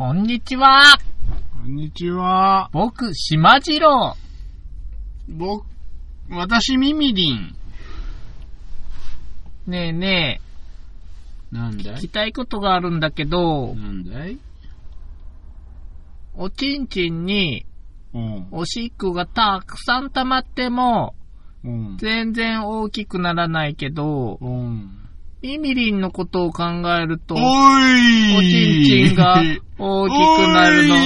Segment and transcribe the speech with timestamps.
[0.00, 0.80] こんにちは。
[1.52, 2.70] こんにちは。
[2.72, 4.16] 僕、島次郎。
[5.28, 5.66] 僕、
[6.30, 7.54] 私、ミミリン。
[9.66, 10.40] ねえね
[11.52, 11.94] え、なんだい？
[11.96, 14.38] 聞きたいことがあるんだけど、なんだい？
[16.34, 17.66] おちんちんに
[18.14, 18.48] うん。
[18.52, 21.14] おしっこがたくさん溜まっても、
[21.62, 21.98] うん。
[21.98, 24.96] 全然大きくならないけど、うん。
[25.42, 26.64] ミミリンのことを考
[26.94, 29.42] えると、おいおちんちんが
[29.78, 30.12] 大き
[30.46, 30.96] くなるの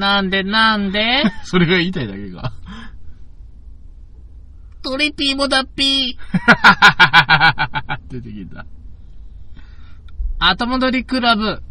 [0.00, 1.24] なんでなんで？
[1.44, 2.52] それが言いたいだけか。
[4.82, 6.16] トリピーもだっぴー。
[8.10, 8.64] 出てきた。
[10.38, 11.62] 後戻りクラブ。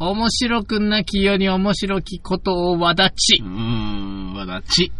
[0.00, 3.44] 面白くなきように面白きことをわだちう。
[3.44, 4.90] ーん、わだち。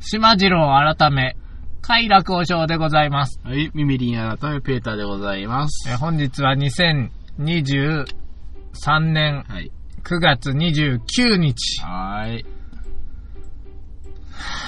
[0.00, 1.36] 島次郎改め、
[1.86, 3.38] 快楽和尚でございます。
[3.44, 5.90] はい、ミミリン改めペーターでございます。
[5.90, 8.06] え本日は2023
[9.00, 9.70] 年はい。
[10.02, 11.82] 9月29日。
[11.82, 12.44] はーい。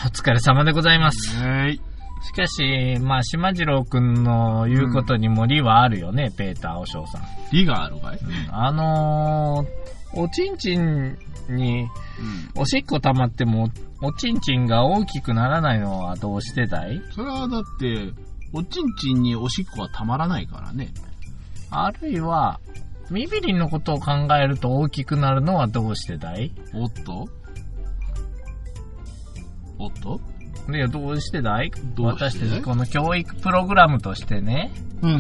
[0.04, 1.42] お疲れ様でございます。
[1.42, 1.80] はい。
[2.22, 7.22] しかし、まあ、島次郎くんの言うことにも理はあるよね、ペーター和尚さん。
[7.50, 8.18] 理があるかい？
[8.50, 11.16] あのー、おちんちん
[11.48, 11.88] にうん。
[12.60, 13.70] おしっこ溜まっても、
[14.02, 17.00] おちんちんが大きくならないのはどうしてだい？
[17.12, 18.12] それはだって、
[18.52, 20.90] おちんちんにおしっこはたまらないからね。
[21.70, 22.60] あるいは、
[23.10, 26.52] ミビリンのことを考えると大きくなるのはどうしてだい？
[26.74, 27.28] おっと？
[29.78, 30.20] おっと？
[30.68, 31.70] いや、どうしてだい？
[31.98, 35.14] 私たちこの教育プログラムとしてね、うんう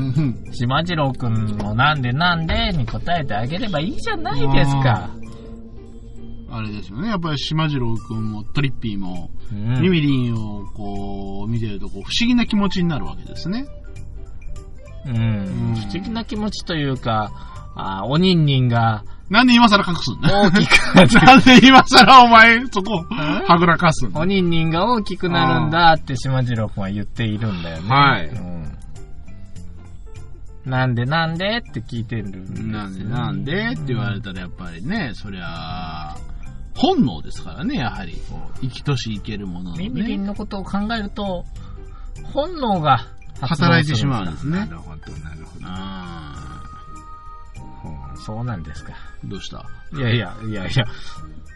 [0.48, 0.52] ん。
[0.52, 5.10] 島次郎くんのなんでなんでに答えてあげればいいじゃないですか。
[6.56, 7.08] あれですよね。
[7.08, 9.80] やっぱり島次郎くんもトリッピーも、うん。
[9.80, 13.66] ミミリンをこう見てるとこう不思議な気持ちになるわけですね。
[15.06, 15.16] うん。
[15.16, 15.20] う
[15.72, 17.32] ん不思議な気持ちというか、
[17.76, 20.50] あおにんにんがなんで今更隠すんだ？
[20.50, 24.20] 大きくなんで今更お前そこはぐらかすんだ？
[24.20, 27.88] おにんにんが大きくなるんだって島次郎くんは言っているんだよね。
[27.88, 28.28] はい。
[28.28, 28.56] うん。
[30.64, 36.16] なんでなんでって聞いてるんですよなんでなんでって言われたらやっぱりね、そりゃ、
[36.76, 38.12] 本能ですからね、やはり。
[38.30, 40.26] こう生きとし生けるもののミミリンね。
[40.28, 41.44] のことを考えると、
[42.32, 42.98] 本能が
[43.40, 44.60] 働いてしまうんですね。
[44.60, 45.66] なるほど、なるほど。
[48.18, 48.92] そうなんですか。
[49.24, 49.64] ーどうした？
[49.96, 50.84] いやいや、いやいや、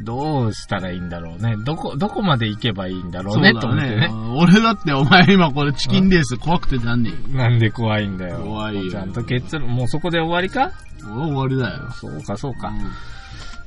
[0.04, 1.56] どうしたらいいんだろうね。
[1.64, 4.08] どこ、どこまで行けばいいんだろうね、と思ってね。
[4.36, 7.36] 俺だってお前今これチキンレース怖くてなんねえ。
[7.36, 8.40] なんで怖いんだよ。
[8.44, 10.70] 怖いよちゃんと結論、もうそこで終わりか？
[11.02, 11.90] 終わりだよ。
[11.92, 12.68] そうか、そうか。
[12.68, 12.72] う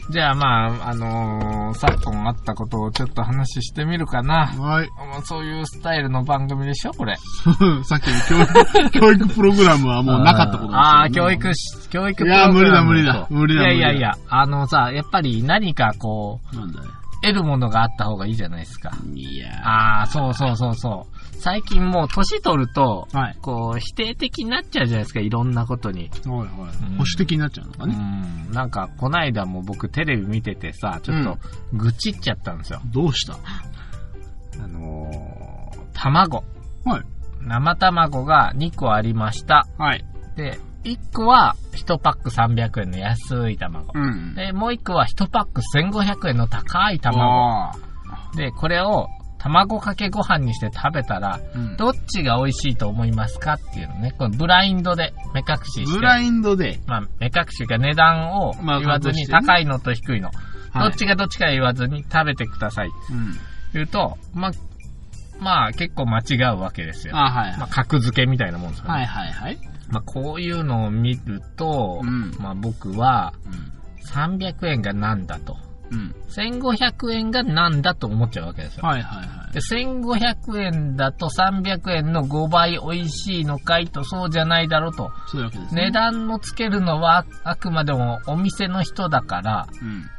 [0.09, 4.53] じゃあまあ、あのー昨今あったことをちょっと話してみるかな。
[4.53, 4.89] んはい。
[4.89, 7.15] まあそういうスタイルの番組でしょ、これ。
[7.83, 16.85] さっきの教育、 教育プログラムはもうなかったことですよねああー、教育し、教育いやプログラム無理だ無理だ無理だいやいやいや、あのさ、やっぱり何かこう、なんだよ。
[17.23, 18.91] 得るものがあった方がいいじゃないですか。
[19.15, 21.22] いやああ、そうそうそうそう。
[21.43, 23.37] 最近もう年取ると、はい。
[23.41, 26.09] こう、否定的になっちゃうじゃないですか、いろんなことに。
[26.25, 26.47] はいはい。
[26.47, 26.53] うん
[26.93, 27.95] 保守的になっちゃうのかうね。
[27.95, 28.51] ん。
[28.53, 31.37] なんか、こないだも僕テレビ見ててさ、ちょっと、
[31.73, 32.79] 愚痴っちゃったんですよ。
[32.93, 33.33] どうした？
[34.63, 36.45] あのー、卵。
[36.85, 37.03] はい。
[37.41, 39.67] 生卵が2個ありました。
[39.77, 40.05] はい。
[40.37, 43.91] で、1個は1パック300円の安い卵。
[43.93, 44.33] うん。
[44.35, 47.21] で、もう1個は1パック1500円の高い卵。
[47.23, 47.73] あ
[48.37, 49.07] で、これを
[49.43, 54.13] 卵かけご飯にして食べたら、ーうんどっちが美味しいと思いますかっていうのね。
[54.17, 55.97] このブラインドで目隠しして。
[55.97, 60.27] ブラインドで、まあ、目隠しが値段をまあ言わずに高いのと低いの。
[60.27, 60.35] はい
[60.73, 62.87] どっちがどっちか言わずに食べてください。
[62.87, 63.37] うん。
[63.73, 64.51] 言うと、まあ、
[65.39, 67.15] まあ結構間違うわけですよ。
[67.15, 67.57] あ、はい。
[67.59, 68.89] まあ、格付けみたいなもんですよね。
[68.91, 69.59] はいはいはい。
[69.89, 73.33] まあ、こういうのを見ると、うんまあ僕は、
[74.07, 75.57] 300円がなんだと。
[75.93, 75.99] うん。
[75.99, 76.15] うん。
[76.29, 78.83] 1500円がなんだと思っちゃうわけですよ。
[78.83, 79.53] はいはいはい。
[79.53, 85.11] で、1500円だと300円の5倍美味しいのかいとそうじゃないだろうと。
[85.27, 85.85] そういうわけですね。
[85.85, 90.09] 値段のつけるのはあくまでもお店の人だから、うん。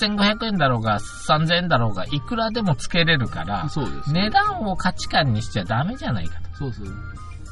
[0.00, 4.12] 1500円だろうが3000円だろうがいくらでもつけれるから、そうです。
[4.12, 6.56] 値段を価値観にしちゃダメじゃないかと。
[6.56, 6.86] そうそう。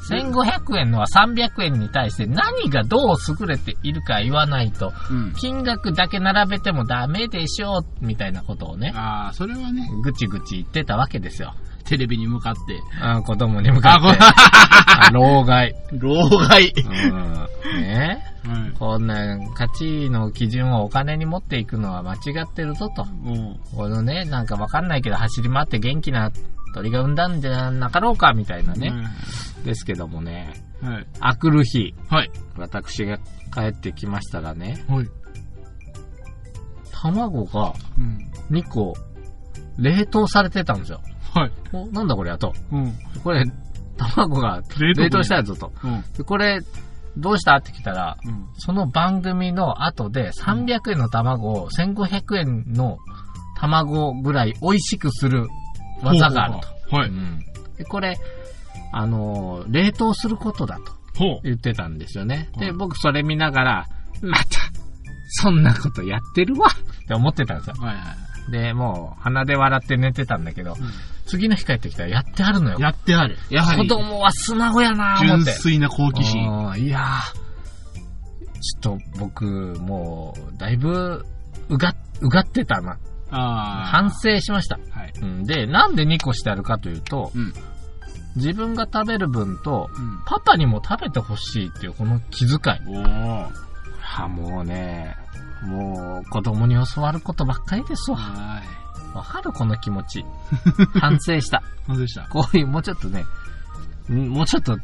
[0.09, 5.33] 1500円のは300円に対して何がどう優れているか言わないと、うん。
[5.33, 11.53] 金額だけ並べてもダメでしょう、みたいなことをね、ああ、それはね、ぐちぐち言ってたわけですよ。
[11.85, 12.81] テレビに向かって。
[12.99, 14.17] あ子供に向かって。
[14.19, 15.73] あ 老害。
[15.93, 16.73] 老害。
[16.75, 17.81] うん。
[17.81, 18.71] ねはい。
[18.77, 23.05] こんな価値の基準をお金に持っていくのは間違ってるぞと。
[23.05, 26.31] もこのね、なんかわかんないけど走り回って元気な
[26.75, 28.77] 鳥が産んだんじゃなかろうかみたいなう。
[28.77, 28.91] ね。
[29.63, 31.07] ですけどもね、はい。
[31.21, 32.29] あくる日、はい。
[32.57, 33.17] 私が
[33.53, 35.07] 帰ってきましたらね、はい。
[36.91, 38.19] 卵がうん。
[38.51, 38.93] 2個、
[39.77, 41.01] 冷凍されてたんですよ。
[41.33, 41.51] はい。
[41.71, 42.53] お、なんだこれやと。
[42.71, 42.93] うん。
[43.23, 43.45] これ、
[43.95, 45.71] 卵が冷凍したやつと。
[45.81, 46.03] うん。
[46.17, 46.59] でこれ、
[47.17, 48.47] どうしたって聞いたら、うん。
[48.57, 52.97] その番組の後で300円の卵を1500円の
[53.57, 55.47] 卵ぐらい美味しくする
[56.05, 56.53] 技がある
[56.89, 56.95] と。
[56.95, 57.09] はい。
[57.09, 57.39] うん
[57.77, 58.17] でこれ、
[58.93, 61.39] あのー冷凍することだとほう。
[61.43, 62.49] 言ってたんですよね。
[62.57, 63.87] で、うん僕それ見ながら、
[64.21, 64.45] また、
[65.27, 67.75] そんなことやってるわって思ってたんですよ。
[67.79, 68.01] はいは
[68.47, 68.51] い。
[68.51, 70.75] で、もう鼻で笑って寝てたんだけど、
[71.25, 72.77] 次の日帰ってきたらやってあるのよ。
[72.79, 73.37] やってある。
[73.49, 75.45] やは子り、供は素直やなぁ思って。
[75.45, 76.47] 純粋な好奇心。
[76.49, 77.45] うんいやー
[78.81, 79.45] ちょっと僕、
[79.81, 81.25] もう、だいぶ、
[81.69, 82.97] うが、うがってたな。
[83.35, 84.77] 反省しました。
[84.91, 85.13] はい。
[85.21, 87.53] うんで、なんで2個してあるかというと、うん。
[88.35, 90.19] 自分が食べる分と、うん。
[90.25, 92.95] パパにも食べてほしいっていうこの気遣い。
[94.01, 95.15] はもうね、
[95.63, 98.17] もう子供に教わることばっかりですわ。
[98.17, 98.61] は
[99.13, 99.51] わかる？
[99.53, 100.25] この気持ち。
[100.99, 101.59] 反省した。
[101.59, 101.61] い。
[101.87, 103.25] 何でしたこういう、もうちょっとね、ん
[104.09, 104.77] もうちょっと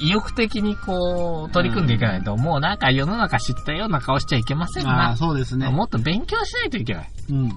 [0.00, 5.16] 意欲的にこう、取り組んでいかないと、もうなんか世の中知ったような顔しちゃいけませんな。
[5.16, 5.68] そうですね。
[5.68, 7.10] もっと勉強しないといけない。
[7.30, 7.36] うん。
[7.36, 7.50] うん。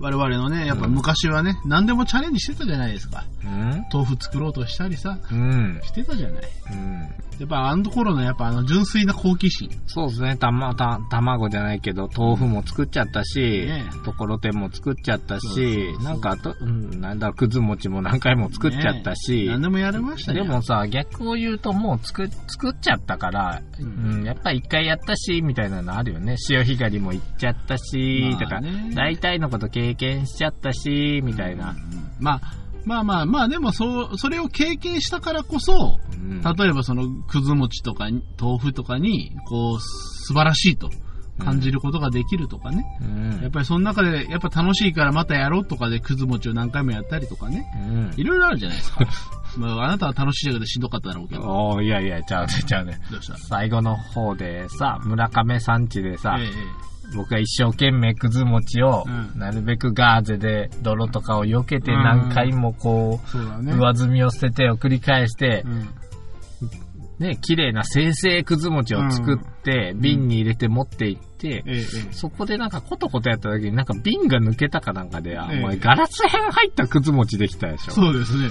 [0.00, 3.24] 我々のね、やっぱ昔はね、何でもチャレンジしてたじゃないですか。
[3.44, 5.80] うん豆腐作ろうとしたりさ、うん。
[5.84, 6.42] してたじゃない。
[6.72, 7.08] うん。
[7.38, 9.70] やっぱあの頃のやっぱあの純粋な好奇心。
[9.86, 10.36] そうですね。
[10.36, 20.42] たま、た、卵じゃないけど、豆腐も作っちゃったし、ねところてんも作っちゃったそうそうしそ、うなんかあと、うん、なんだ、くず餅も何回も作っちゃったし、ね何でもやれましたね。
[20.42, 26.36] でもさ、逆を言うともう作、作っちゃったから、ううんん、やっぱ一回やったし、みたいなのあるよね。
[26.36, 31.74] 潮干狩りも行っちゃったし、まあとかね、大体のこと経験しちゃったし、みたいな。
[32.20, 40.90] まあ、まあまあまあ、でもそう、それを経験したからこそ、うん例えばそのくず餅とかに豆腐とかに、こう、素晴らしいと
[41.38, 42.84] 感じることができるとかね。
[43.00, 43.04] う
[43.38, 47.66] んやっぱりその中で、やっぱ楽しいからまたやろうとかでくず餅を何回もやったりとかね。
[47.88, 49.06] うんいろいろあるじゃないですか。
[49.58, 51.42] まあ、あなたは楽しいだけどしんどかっただろうけど。
[51.42, 52.98] おーいやいや、ちゃうね、ちゃうね。
[53.10, 53.36] どうした？
[53.36, 63.72] 最後の方でさ、村上さんちでさ、ええ僕が一生懸命くず餅を、うんなるべくガーゼで泥とかを避けて何回もこう。
[63.76, 65.88] 上積みを捨ててを繰り返してう、ん。
[67.18, 71.62] ね、綺麗な生成くず餅を作って、瓶に入れて持って行って、
[72.10, 77.92] そこでなんかコトコトやった時になんか瓶が抜けたかなんかで、お前ガラス片入ったくず餅できたでしょ。
[77.92, 78.48] そうですね。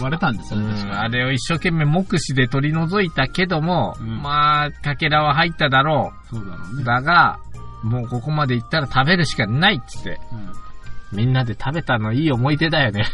[0.00, 6.34] 割れたんですよね、あれを一生懸命目視で取り除いたけども、うんまあ、かけらは入っただろう。
[6.34, 6.84] そうだろうね。
[6.84, 7.38] だが、
[7.84, 10.18] もうここまで行ったら食べるしかないっつって、
[11.12, 13.06] みんなで食べたのいい思い出だよね。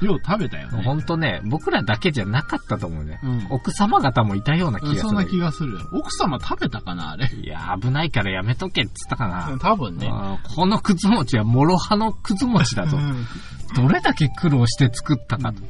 [0.00, 0.06] うん。
[0.08, 0.82] よう食べたよね。
[0.82, 3.18] ほんとね、僕らだけじゃなかったと思うね。
[3.22, 5.00] うん奥様方もいたような気がする。
[5.00, 5.80] そんな気がするよ。
[5.92, 7.30] 奥様食べたかな、あれ？
[7.32, 9.58] いや、危ないからやめとけっつったかな。
[9.58, 10.08] 多分ね。
[10.10, 12.98] あーこのくず餅は諸刃のくず餅だと。
[13.74, 15.62] どれだけ苦労して作ったかと。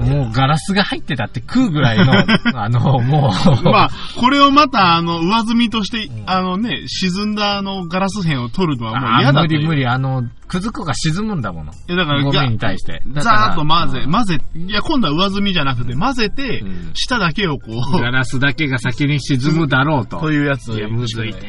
[0.00, 2.12] もうガラスが入ってたって食うぐらいの、
[2.60, 3.32] あの、も
[3.62, 11.72] う、まあ、これをまた、あの、上積みとして、あのね、沈んだあの、ガラス片を取るのはもうあ嫌だ無理無理、あの、くず粉が沈むんだもの。
[11.72, 13.02] いやだから、ゴミに対して。
[13.14, 20.18] ザーッと混ぜ、混ぜ、いや、今度は上積みじゃなくて、混ぜてうん、下だけをこガラスだけが先に沈むだろうと。
[20.18, 20.72] う、というやつ。
[20.72, 21.48] をいやむずいて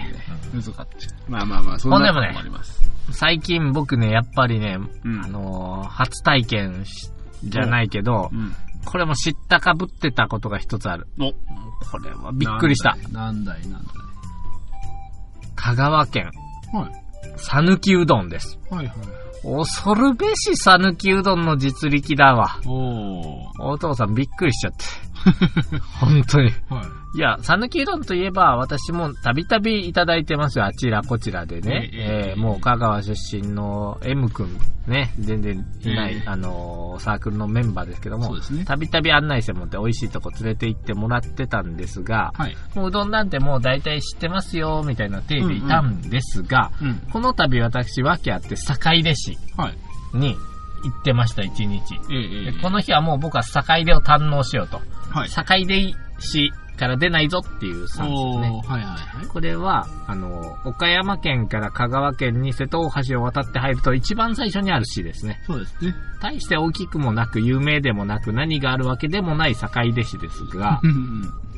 [0.54, 1.32] むずかった。
[1.32, 2.82] まあまあまあ、そんなこともあります。
[3.12, 5.22] 最近僕ね、やっぱりね、うん。
[5.24, 7.13] あのー初体験し
[7.44, 8.54] じゃないけど、うん。
[8.86, 11.08] これも知ったかぶってたことが一つある。
[11.20, 12.98] お、これはびっくりした。
[13.12, 13.92] なんだい、なんだ
[15.56, 16.30] 香川県、
[16.74, 16.76] い。
[16.76, 17.04] はい。
[17.38, 18.60] さぬきうどんです。
[18.70, 18.96] はいはい。
[19.44, 22.60] 恐るべしさぬきうどんの実力だわ。
[22.66, 23.64] おー。
[23.64, 24.86] お父さんびっくりしちゃって。
[26.00, 26.52] 本当に。
[26.70, 27.18] はい。
[27.18, 30.66] いや、さぬきうどんといえば、私もたびたびいただいてますよ。
[30.66, 31.90] あちらこちらでね。
[31.94, 42.56] えーもう香川出身の M くん、ね、全然いない、ええあのーサークルのメンバーですけどもそうですね、たびたび案内してもらって美味しいとこ連れて行ってもらってたんですが、はい。
[42.76, 46.96] もううどんなんてもう大体知ってますよ、みたいな体でいたんですが、うん。
[47.12, 50.18] この度私、訳あって坂出市はい。
[50.18, 50.36] に
[50.84, 51.82] 行ってました、一日。
[52.12, 54.82] ええこの日はもう僕は坂出を堪能しようと。
[55.12, 55.30] はい。
[55.30, 58.62] 坂出市から出ないぞっていうスタンスですね。
[58.68, 59.28] はいはいはい。
[59.28, 65.42] これは、あの、岡山県から香川県に瀬戸大橋を渡って入ると一番最初にある市ですね。
[65.46, 65.94] そうですね。
[66.22, 70.82] 大して大きくもなく、有名でもなく、何があるわけでもない坂出市ですが。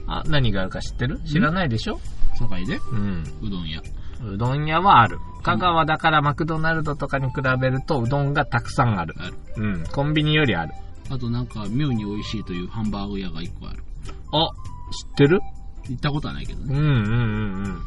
[0.07, 1.19] あ、何があるか知ってる？
[1.25, 2.00] 知らないでしょ？
[2.38, 2.79] 堺で？
[2.91, 3.24] うん。
[3.41, 3.81] うどん屋。
[4.24, 5.17] うどん屋はある。
[5.43, 9.15] 香川だからマクドナルドとかに比べるとうどんがたくさんある。
[9.17, 9.36] ある。
[9.57, 9.84] うん。
[9.88, 10.74] コンビニよりある。
[11.10, 13.84] あとなんか、妙に美味しいというハンバーグ屋が一個ある。
[14.31, 14.50] あ、
[14.96, 15.42] 知ってる？
[15.90, 16.75] 行ったことはないけどね。
[16.75, 17.82] うんうんうん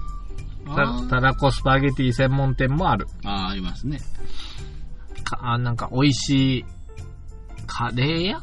[0.66, 1.06] うん。
[1.08, 3.06] たたらこスパゲティ専門店もある。
[3.24, 3.98] ああ、ありますね。
[5.24, 6.64] かあなんか美味しい、
[7.66, 8.40] カレー屋？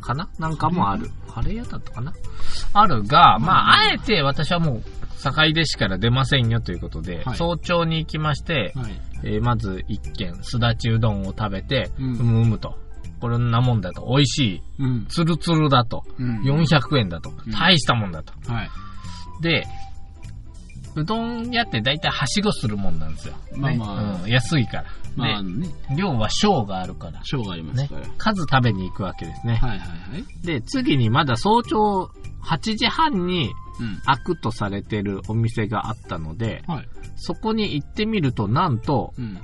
[0.00, 0.28] かな？
[0.38, 1.10] なんかもある。
[1.28, 2.12] カレー屋だったかな？
[2.72, 4.82] あるが、まあ、あえて私はもう、
[5.22, 9.00] 境出市から出ませんよということで、はい早朝に行きまして、はい。
[9.24, 12.78] えーまず一軒、すだちうどんを食べて、ううんむうむと。
[13.20, 14.06] これなもんだと。
[14.08, 14.62] 美味しい。
[14.78, 15.06] うん。
[15.08, 16.04] つるつるだと。
[16.18, 17.52] うん400円だとうん。
[17.52, 18.32] 大したもんだと。
[18.52, 18.70] はい。
[19.42, 19.66] で、
[20.96, 23.34] うどん屋って大体はしごするもんなんですよ。
[23.56, 24.84] まあねまあうん、安いから。
[25.16, 27.20] まあね、で、量は小があるから。
[27.24, 28.06] 賞がありますねから。。
[28.18, 29.54] 数食べに行くわけですね。
[29.56, 29.84] はいはいは
[30.18, 30.46] い。
[30.46, 32.10] で、次にまだ早朝
[32.44, 33.98] 8時半にうん。
[34.06, 36.88] 開くとされてるお店があったので、はい。
[37.16, 39.38] そこに行ってみると、なんと、うん。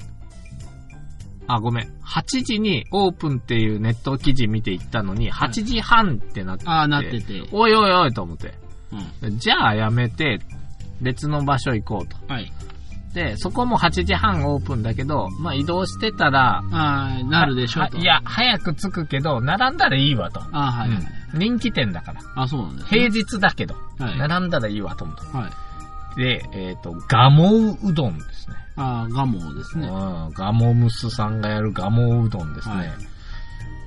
[1.54, 1.92] あ、ごめん。
[2.04, 7.42] 8時にオープンっていうネット記事見て行ったのに、8時半ってなって、ああ、なってて。
[7.52, 8.54] おいおいおいと思って。
[9.22, 9.38] うん。
[9.38, 10.40] じゃあやめて、
[11.00, 12.16] 別の場所行こうと。
[12.32, 12.52] はい。
[13.14, 17.98] で、そこも8時半オープンだけど、まあ移動してたら、ああ、なるでしょうと。
[17.98, 20.40] いや、早く着くけど、並んだらいいわと。
[20.40, 20.98] ああ、はいはい。
[20.98, 22.20] うん人気店だから。
[22.34, 23.00] あそうなんですね。
[23.08, 25.36] 平日だけど、はい並んだらいいわと思って。
[25.36, 25.50] はい。
[26.18, 28.56] で、えっ、と、ガモうどんですね。
[28.80, 29.88] ああ、ガモですね。
[29.88, 32.74] うん、ガモムスさんがやるガモうどんですね。
[32.74, 32.88] はい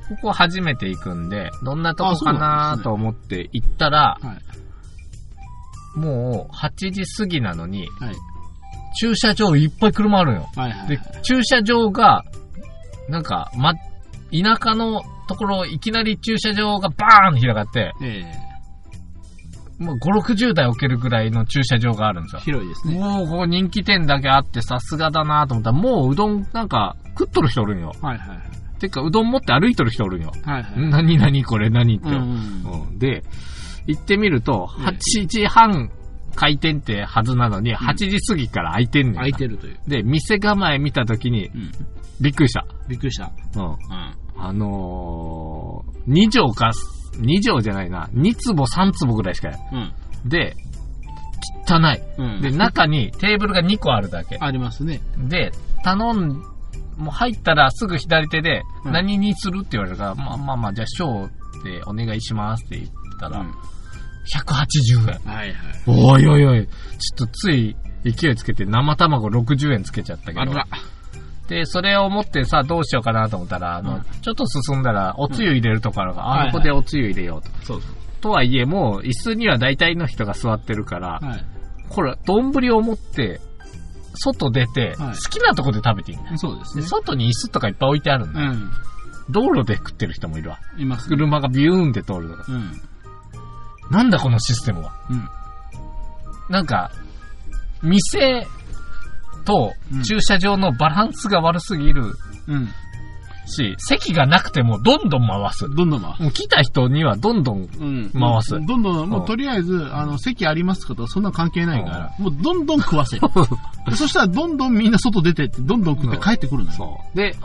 [0.10, 4.34] ここ初めて行くんで、どんなとこかなと思って行ったら、は
[5.96, 6.00] い。
[6.00, 8.16] もう8時過ぎなのに、はい。
[9.00, 10.50] 駐車場いっぱい車あるよ。
[10.56, 10.88] はいはい。
[10.90, 12.26] で、駐車場が、
[13.10, 13.80] なんか、ま、田
[14.62, 18.26] 舎のところ、いきなり駐車場がバーン開かって、え
[19.80, 22.60] もう5、60台置けるぐらいの駐車場があるんですえよ。
[22.60, 23.00] 広いですね。
[23.00, 27.92] もう、ここ人気店だけあってさすがだなと思ったら、もううどんなんか食っとる人おるんよ。
[28.02, 28.80] はいはい。
[28.80, 30.32] てか、うどん持って歩いとる人おるんよ。
[30.44, 30.90] はいはい。
[30.90, 32.10] 何何これ何って。
[32.10, 32.88] うんうん。
[32.88, 33.24] うんで、
[33.88, 35.90] 行ってみると、ええ8時半
[36.36, 39.20] 開店ってはずなのに、8時過ぎから開いてんねんな。
[39.20, 39.80] 空いてるという。
[39.88, 41.72] で、店構え見たときに、うん。
[42.22, 42.66] びっくりした。
[42.88, 43.32] びっくりした。
[43.56, 43.66] うん。
[43.66, 43.78] うん。
[44.36, 46.72] あのー、2畳か、
[47.20, 49.60] 2畳じゃないな、2坪3坪ぐらいしかない。
[49.74, 50.30] うん。
[50.30, 50.56] で、
[51.68, 52.02] 汚い。
[52.18, 52.42] うん。
[52.42, 54.38] で、中にテーブルが2個あるだけ。
[54.40, 55.02] ありますね。
[55.18, 55.52] で、
[55.84, 56.30] 頼ん、
[56.98, 62.90] もう入ったらすぐ左手で、うん何にするって言われるから、まあまあまあ、じゃあ、ショーでお願いしますって言っ
[63.20, 63.54] たら、うん。
[64.36, 65.34] 180円。
[65.34, 65.56] はいはい。
[65.88, 70.42] おいおいおい、ちょっとつい勢いつけて生卵60円つけちゃったけど。
[70.42, 70.68] あら。
[71.48, 77.50] で、それを持ってさ、どうしようかなと思ったら、あの、うんちょっと進んだら、おつゆ入れるとこあるから、あ、はいはいここでおつゆ入れようと。
[77.66, 77.96] そうそう。
[78.22, 81.46] とはいえ、もう、椅子には大体の人が座ってるから、はい。
[81.90, 83.42] これ、丼を持って、
[84.16, 86.32] 外出て、はい好きなとこで食べていいんだよ。
[86.34, 86.84] で、そうですね。
[86.84, 88.52] 外に椅子とかいっぱい置いてあるんだよ。
[88.52, 88.72] うん。
[89.30, 90.60] 道路で食ってる人もいるわ。
[90.78, 91.18] いますね。
[91.18, 92.46] 車がビューンって通るとか。
[92.48, 92.72] うん。
[93.92, 94.94] なんだこのシステムは。
[95.10, 95.30] うん。
[96.50, 96.92] なんか、
[97.82, 98.48] 店
[99.46, 102.04] とうん駐車場のバランスが悪すぎる
[102.48, 102.70] うん。
[103.46, 105.68] し、席がなくてもどんどん回す。
[105.70, 108.12] どんどん回もう来た人にはどんどん、うん。
[108.14, 113.22] 回すどんどん、もうんうとりあえず、あの、席ありますかとそんな関係ないから、もうどんどん食わせる。
[113.90, 116.76] で そしたらどんどんみんな外出てって、どんどん食って帰ってくるのよ。
[116.78, 117.18] そう。
[117.18, 117.36] で、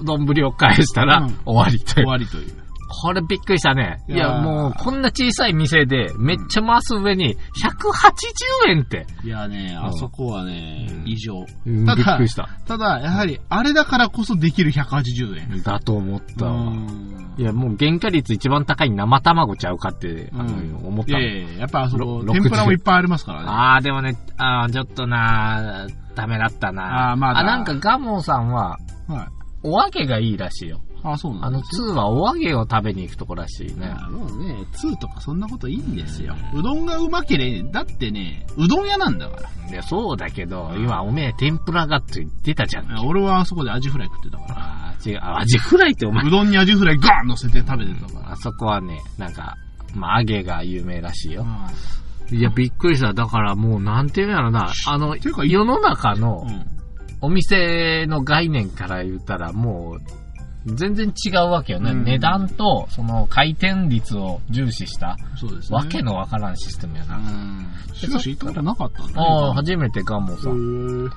[0.00, 2.06] 丼を返したらうん終わりとい終う。
[2.06, 2.52] わりという。
[2.88, 3.98] これびっくりしたね。
[4.08, 9.06] いや、もうこんな小さい店でめっちゃ回す上に180円って。
[9.24, 11.44] いやね、うんあそこはね、うん異常。
[11.66, 12.48] うんただびっくりした。
[12.66, 15.62] ただ、やはり、あれだからこそできる180円。
[15.62, 16.52] だと思ったわ。
[16.52, 21.20] うんいや、もう原価率一番高い生卵ちゃうかって、あの、うん思ったの。
[21.20, 23.46] いやいややっぱあそこ、ろ天ぷらもいっぱいありますからね。
[23.48, 28.76] あー、でもね、あーちょっとなーダメだったなあーまだあ、なんかガモさんは、
[29.06, 29.28] はい。
[29.62, 30.80] お揚げがいいらしいよ。
[31.02, 33.86] あ、そうなあの、んです2はお揚げを食べに行くとこらしいね。
[33.86, 36.34] あのね、2とかそんなこといいんですよ。
[36.54, 39.70] うどんがうまければ、だってね、うどん屋なんだから。
[39.70, 43.06] いや、そうだけど、今おめえ天ぷらがって言ってたじゃん。
[43.06, 44.54] 俺はあそこでアジフライ食ってたから。
[44.58, 48.32] あー違う、あアジフライってお前う、どんにアジフライガーン乗せて食べてたから。
[48.32, 49.54] あそこはね、なんか、
[49.94, 51.44] まあ、揚げが有名らしいよ。
[51.46, 51.70] あ
[52.30, 53.14] いや、びっくりした。
[53.14, 54.70] だからもう、なんていうんやろな。
[54.86, 56.78] あの、ていうか世の中のうん。
[57.20, 60.00] お店の概念から言ったら、もう、
[60.74, 61.92] 全然違うわけよね。
[61.92, 65.76] うん値段と、その回転率を重視した、そうですね。
[65.76, 67.16] わけのわからんシステムやうな。
[67.16, 67.66] ん。
[67.94, 69.14] しかし行ったことなかったんだね。
[69.18, 71.06] ああ、初めてガンモさん。
[71.06, 71.10] へ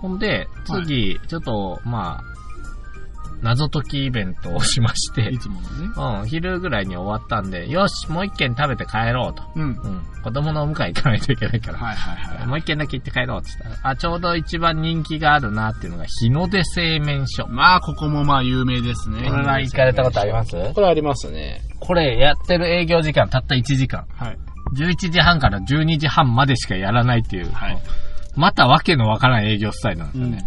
[0.00, 2.22] ほんで、次、ちょっと、まあ、
[3.44, 5.68] 謎解きイベントをしましてーい、つもの
[6.16, 6.20] ね。
[6.22, 9.44] うん、昼ぐらいに終わったんで、よし、もう一軒食べて帰ろうと。
[9.54, 9.62] うん。
[9.62, 11.78] うん、子供のお迎え行かないといけないから。
[11.78, 12.46] はいはいはい。
[12.48, 17.46] もう一軒だけ行って帰ろうって言ったら、あ、ちょうど一番人気があるなっていうのが、日の出製麺所。
[17.46, 19.28] まあ、ここもまあ有名ですね。
[19.28, 20.56] これは行かれたことあります？
[20.74, 21.60] これありますね。
[21.80, 24.06] これやってる営業時間たった1時間。
[24.16, 24.38] はい。
[24.76, 27.52] 11時半から12時半までしかやらないっていう。
[27.52, 27.78] はい
[28.36, 30.42] またわけのわからん営業スタイルなんですよね。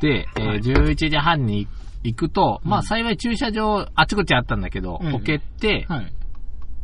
[0.00, 1.66] で、えーはい11時半に
[2.04, 6.12] 行くと、まうんあ幸い駐車場あちこちあったんだけど、ええ置けて、はい。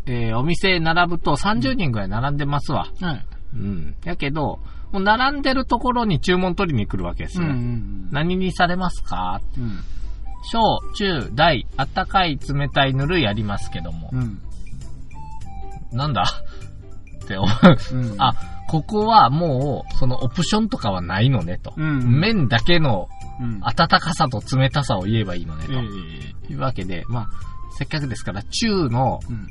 [0.06, 2.86] えーお店並ぶと30人ぐらい並んでますわ。
[3.00, 3.26] はい。
[3.54, 3.94] うん。
[4.04, 4.58] やけど、
[4.92, 7.46] もう並んでるところに注文取りに来るわけですよ。
[7.48, 9.40] ん何にされますか？
[9.56, 9.80] うん。
[10.50, 14.10] 小、中、大、あったかい、冷たい、ぬるいありますけども。
[14.12, 14.40] うん。
[15.92, 16.24] なんだ？
[17.24, 17.46] って思
[17.92, 17.96] う。
[17.96, 18.32] うんあ、
[18.68, 21.72] ここはもう、そのオプションとかはないのねと。
[21.76, 23.08] うん麺だけの
[23.40, 23.60] うん。
[23.62, 26.52] 温かさと冷たさを言えばいいのねえと。
[26.52, 27.28] いうわけで、まあ、
[27.78, 29.46] せっかくですから、中のうん。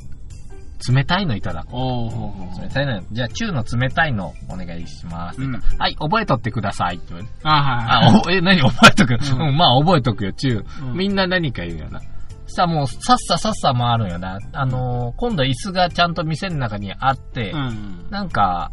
[0.93, 2.12] 冷たいのいただこ
[2.55, 5.41] う冷たいの、じゃあ中の冷たいのお願いします。
[5.41, 7.33] うんはい、覚えとってくださいって言われて。
[7.43, 8.15] あ、はいはい。
[8.15, 8.62] あ、お、え、何？
[8.62, 10.63] 覚えとく、ううんん、まあ覚えとくよ、中。
[10.83, 12.00] うんみんな何か言うよな。
[12.45, 14.38] さあもう、さっささっさ回るんよな。
[14.53, 18.05] あのー今度椅子がちゃんと店の中にあって、うん。
[18.12, 18.69] なんか、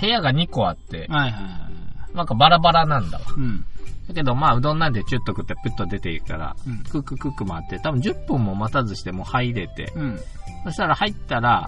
[0.00, 1.68] 部屋が2個あって、はいはいは
[2.12, 2.16] い。
[2.16, 3.24] なんかバラバラなんだわ。
[3.36, 3.64] うん。
[4.08, 10.18] だけどまあ、うどんなんでチュッと食ってプッと出ていくから、うんクッククック回って、多分10分も待たずしてもう入れて、うん。
[10.64, 11.66] そしたら入ったら、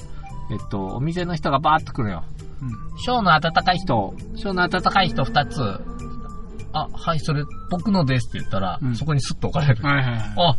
[0.51, 2.25] えっと、お店の人がバーっと来るよ。
[2.63, 2.99] うん。
[2.99, 5.81] ショーの温かい人、ショーの温かい人2つ、
[6.73, 9.83] あ、はい、それ僕のですって言ったら、うんそこにスッと置かれる。
[9.83, 10.21] はいはいはい。
[10.37, 10.57] あ、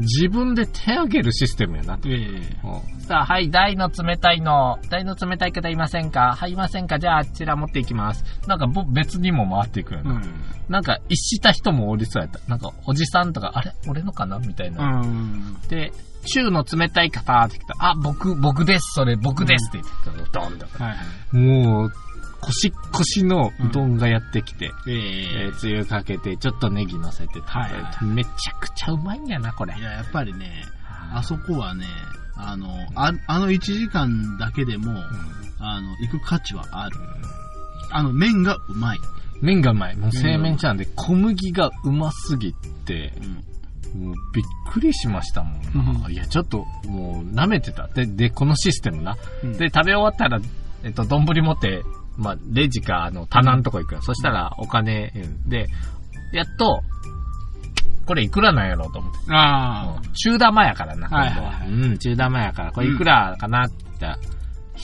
[0.00, 2.08] 自分で手上げるシステムやなと。
[2.08, 2.16] ええ。
[2.16, 6.36] うんさあ、はい、大の冷たいの、大の冷たい方いませんか？
[6.36, 7.00] はい、いませんか？
[7.00, 8.24] じゃあ、あちら持っていきます。
[8.46, 10.12] なんか、ぼ別にも回っていくよな。
[10.12, 10.22] うん。
[10.68, 12.38] なんか、一した人もおりそうやった。
[12.48, 13.72] なんか、おじさんとか、あれ？
[13.88, 14.38] 俺のかな？
[14.38, 15.00] みたいな。
[15.00, 15.56] うん。
[15.68, 15.92] で、
[16.32, 20.94] 中の冷たい方って来たあ、僕、僕です、それ、僕ですって言ってドンだかは
[21.32, 21.36] い。
[21.36, 21.92] もう、
[22.42, 29.80] 腰、腰のうどんがやってきて、えええーつゆかけて、ちょっとネギ乗せて食べると、はいめちゃくちゃうまいんやな、これい。
[29.80, 30.64] や、やっぱりね、
[31.12, 31.84] あそこはね、
[32.36, 34.92] あの、ああの1時間だけでも、
[35.58, 36.96] あの、行く価値はある。
[37.90, 38.98] あの、麺がうまい。
[39.42, 39.96] 麺がうまい。
[39.96, 42.54] もう製麺茶なんで、小麦がうますぎ
[42.86, 44.04] て、うん。
[44.06, 46.04] もうびっくりしましたもんな。
[46.06, 47.88] うんいや、ちょっと、もう舐めてた。
[47.88, 49.16] で、で、このシステムな。
[49.42, 50.40] うんで、食べ終わったら、
[50.84, 51.82] えっと、丼持って、
[52.20, 54.02] まあ、レジか、あの、棚のとこ行くよ。
[54.02, 55.66] そしたら、お金、うんで、
[56.32, 56.82] やっと、
[58.06, 59.18] これいくらなんやろうと思って。
[59.30, 61.22] あうん中玉やからな、今度は。
[61.22, 62.72] はいはいはいうん、中玉やから。
[62.72, 64.18] これいくらかなって言ったら、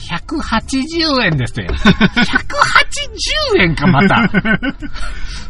[0.09, 1.67] 180円ですよ。
[1.67, 4.17] 180円か、また。
[4.23, 4.29] あ。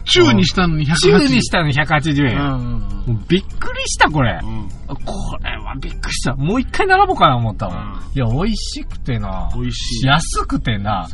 [0.05, 2.97] 中にしたのに180中にしたのに180円。
[3.27, 4.39] びっくりした、これ。
[4.41, 4.67] うん。
[4.87, 6.35] これはびっくりした。
[6.35, 7.77] もう一回並ぼうかな思ったもん。
[7.77, 9.49] うんいや、美味しくてな。
[9.53, 10.07] 美味しい。
[10.07, 11.07] 安くてな。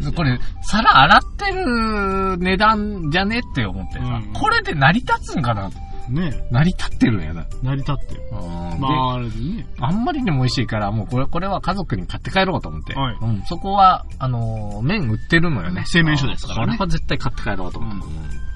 [0.00, 0.12] な。
[0.12, 5.70] これ、皿洗ってる値段じゃねって思ってさ、うんこれで成り立つんかな
[6.08, 7.46] ね、成り立ってるんやな。
[7.62, 8.22] 成り立ってる。
[8.32, 8.34] う
[8.76, 9.66] んまあ、あれでね。
[9.80, 12.94] あんまりにも美味しいから、もうこれ、これは家族に買って帰ろうと思って。
[12.94, 15.84] はいうん、そこは、あのー麺売ってるのよね。
[15.86, 18.06] 製麺所ですからねこれは絶対買って帰ろうと思って。
[18.06, 18.48] うん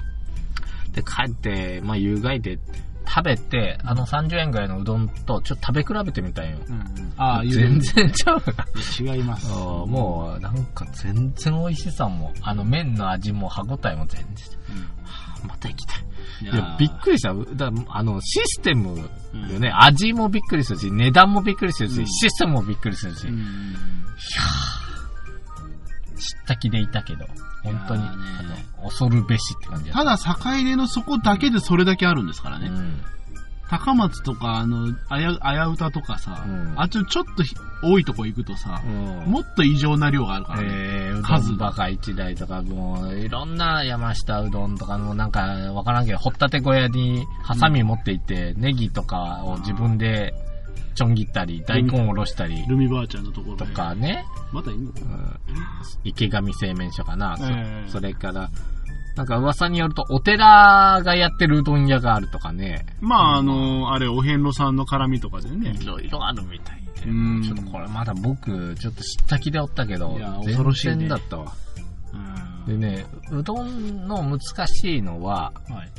[0.93, 2.59] で、帰って、まあ、湯がいて、
[3.05, 6.57] 食べて、あの30円ぐらいのうどんと、ちょっと食べ比べてみたいよ。
[6.67, 7.13] うん。
[7.17, 8.43] ああ、全然ちゃう
[9.03, 9.13] な。
[9.13, 9.49] 違います。
[9.49, 14.27] もう、なんか全然美味しさも、あの麺の味も歯応えも全然。
[15.03, 16.03] はあまた行きたい。
[16.41, 17.33] いいや、びっくりした。
[17.33, 22.07] だあの、システムよね、う味もびっくりするし、値段もびっくりするし、うん。
[22.07, 23.75] システムもびっくりするし、うん。
[26.17, 27.25] 知った気でいたけど、
[27.63, 28.15] 本当に、あ
[28.81, 30.03] の、恐るべしって感じだた。
[30.03, 32.71] だ、境根のそこだけでそれだけあるんですからね。
[33.63, 33.69] うん。
[33.69, 36.73] 高松とか、あの、あや、あやうたとかさ、うん。
[36.75, 39.31] あっちのちょっとひ多いとこ行くとさ、うん。
[39.31, 40.67] もっと異常な量があるからね。
[40.71, 50.33] えー、うど数んバカ一台とか、もう、いろんな山下うどんとかもなんか、わからんけど、ほったて小屋にハサミ持って行って、ネギとかを自分で
[50.95, 53.73] ちょん切ったり、大根おろしたりルミばあちゃんのところとで。
[53.73, 55.39] かね、まだいいのうん。
[56.03, 57.89] 池上製麺所かな、そええ。
[57.89, 58.49] それから、
[59.15, 65.75] なんか噂によると、お寺がやってるうどん屋があるとかね、まあ、あの、あれ、お遍路さんの絡みとかでね。
[65.79, 67.09] いろいろあるみたいで。
[67.09, 71.53] うんちょっとこれまだ僕、ちょっと知った気でおったけどいや、恐ろしいね全然だったわ。
[72.13, 75.91] うんでね、うどんの難しいのは、はい。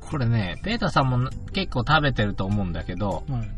[0.00, 3.50] これね、ペータさんも結構食べてると思うんだけど、はい。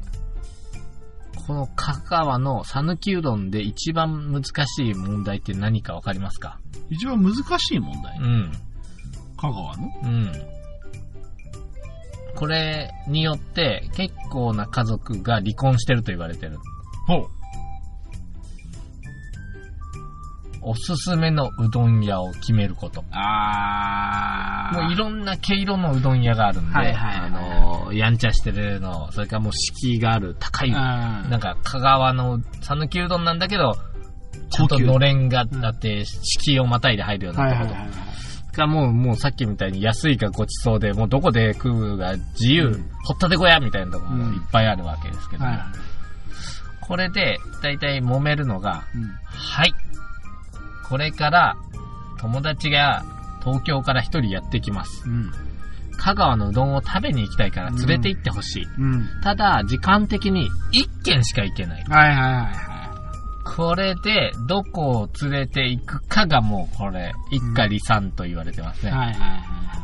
[1.50, 6.60] この香川の讃岐うどんで一番難しい問題って何かわかりますか？
[6.90, 8.22] 一番難しい問題う。
[8.22, 8.52] ん。
[9.36, 9.88] 香川の？
[10.04, 10.32] うん。
[12.36, 16.56] これによって結構な家族が離婚してると言われてる。
[17.08, 17.26] ほう。
[20.62, 23.04] おすすめのうどん屋を決めること。
[23.12, 27.30] あもういろんな毛色のうどん屋があるんで、はいはいはいあ
[27.86, 33.76] の、やんちゃしてるの、それからもう敷居がある高い、あなんか香川の讃岐うどんなんだけど、
[34.50, 38.10] ちゃんとのれんがあって、敷居をまたいで入るようなところ。
[38.52, 45.64] がもう、もうさっきみたいに安いかごちそうで、もうどこで食うが自由、うんほったて小屋みたいなとこもうんいっぱいあるわけですけど、はいはい。
[46.80, 49.04] これで、だいたい揉めるのが、うん。
[49.32, 49.72] はい。
[50.90, 51.56] これから、
[52.18, 53.04] 友達が
[53.42, 55.08] 東京から一人やってきます。
[55.08, 55.32] うん。
[55.96, 58.64] 香川のうどんを食べに行きたいから連れて行ってほしい。
[58.78, 59.08] うん。
[59.22, 61.84] ただ、時間的に一軒しか行けない。
[61.84, 62.70] はいはいはいは
[63.44, 68.86] これで、どこを連れて行くかがもうこれ、一家離散と言われてますい。
[68.86, 68.92] ね。
[68.92, 69.79] はいはいはい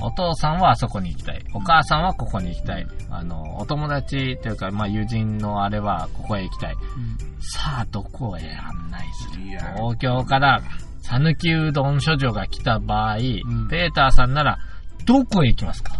[0.00, 1.44] お父さんはあそこに行きたい。
[1.54, 2.86] お母さんはここに行きたい。
[3.10, 6.76] あの、お友達というか、まあ友人のあれはここへ行きたい。
[7.40, 9.42] さあ、どこへ案内する？
[9.76, 10.62] 東京から、
[11.02, 13.20] 讃岐うどん処女が来た場合、ん
[13.68, 14.58] ペーターさんなら、
[15.06, 15.94] どこへ行きますか？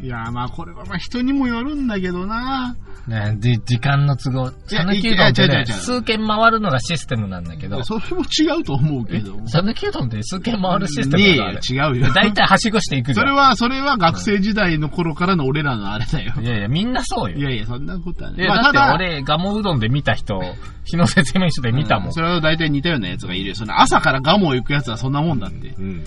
[0.00, 2.74] いや、まあこれはまあ人にもよるんだけどな。
[3.06, 4.52] ねで、時間の都合。
[4.68, 9.40] 讃岐うどんってね、数軒回るのがシステムなんだけど、それも違うと思うけど。
[9.46, 11.50] 讃岐うどんって数軒回るシステムだ。
[11.52, 12.12] 違うよ。
[12.12, 13.26] だいたいはしごしていくじゃん。
[13.26, 16.34] それは、それは学生時代の頃からの俺らのあれだよ。
[16.40, 17.38] いやいや、みんなそうよ。
[17.38, 18.44] いやいや、そんなことはね。
[18.44, 20.40] いや、だって俺、ガモうどんで見た人、
[20.84, 22.12] 日の説明書で見たもん。
[22.12, 23.54] それは大体似たようなやつがいるよ。
[23.56, 25.74] その朝からガモ行くやつはそんなもんだって。
[25.76, 26.04] うん。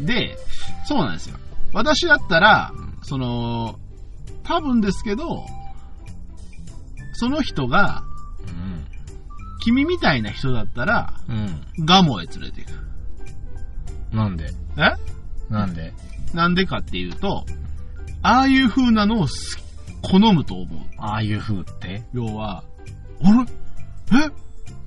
[0.00, 0.36] で、
[0.84, 1.38] そうなんですよ。
[1.72, 3.76] 私だったら、その、
[4.44, 5.46] 多分ですけど、
[7.14, 8.02] その人が、
[8.46, 8.84] うん。
[9.60, 11.62] 君みたいな人だったら、うん。
[11.86, 14.16] ガモへ連れて行く。
[14.16, 14.50] なんで？
[14.76, 14.92] え？
[15.52, 15.92] なんで？
[16.34, 17.44] なんでかっていうと、
[18.22, 19.58] ああいう風なのをす
[20.02, 20.78] 好むと思う。
[20.98, 22.02] ああいう風って？
[22.12, 22.62] 要は、
[23.22, 23.30] あ
[24.12, 24.18] れ？
[24.26, 24.30] え？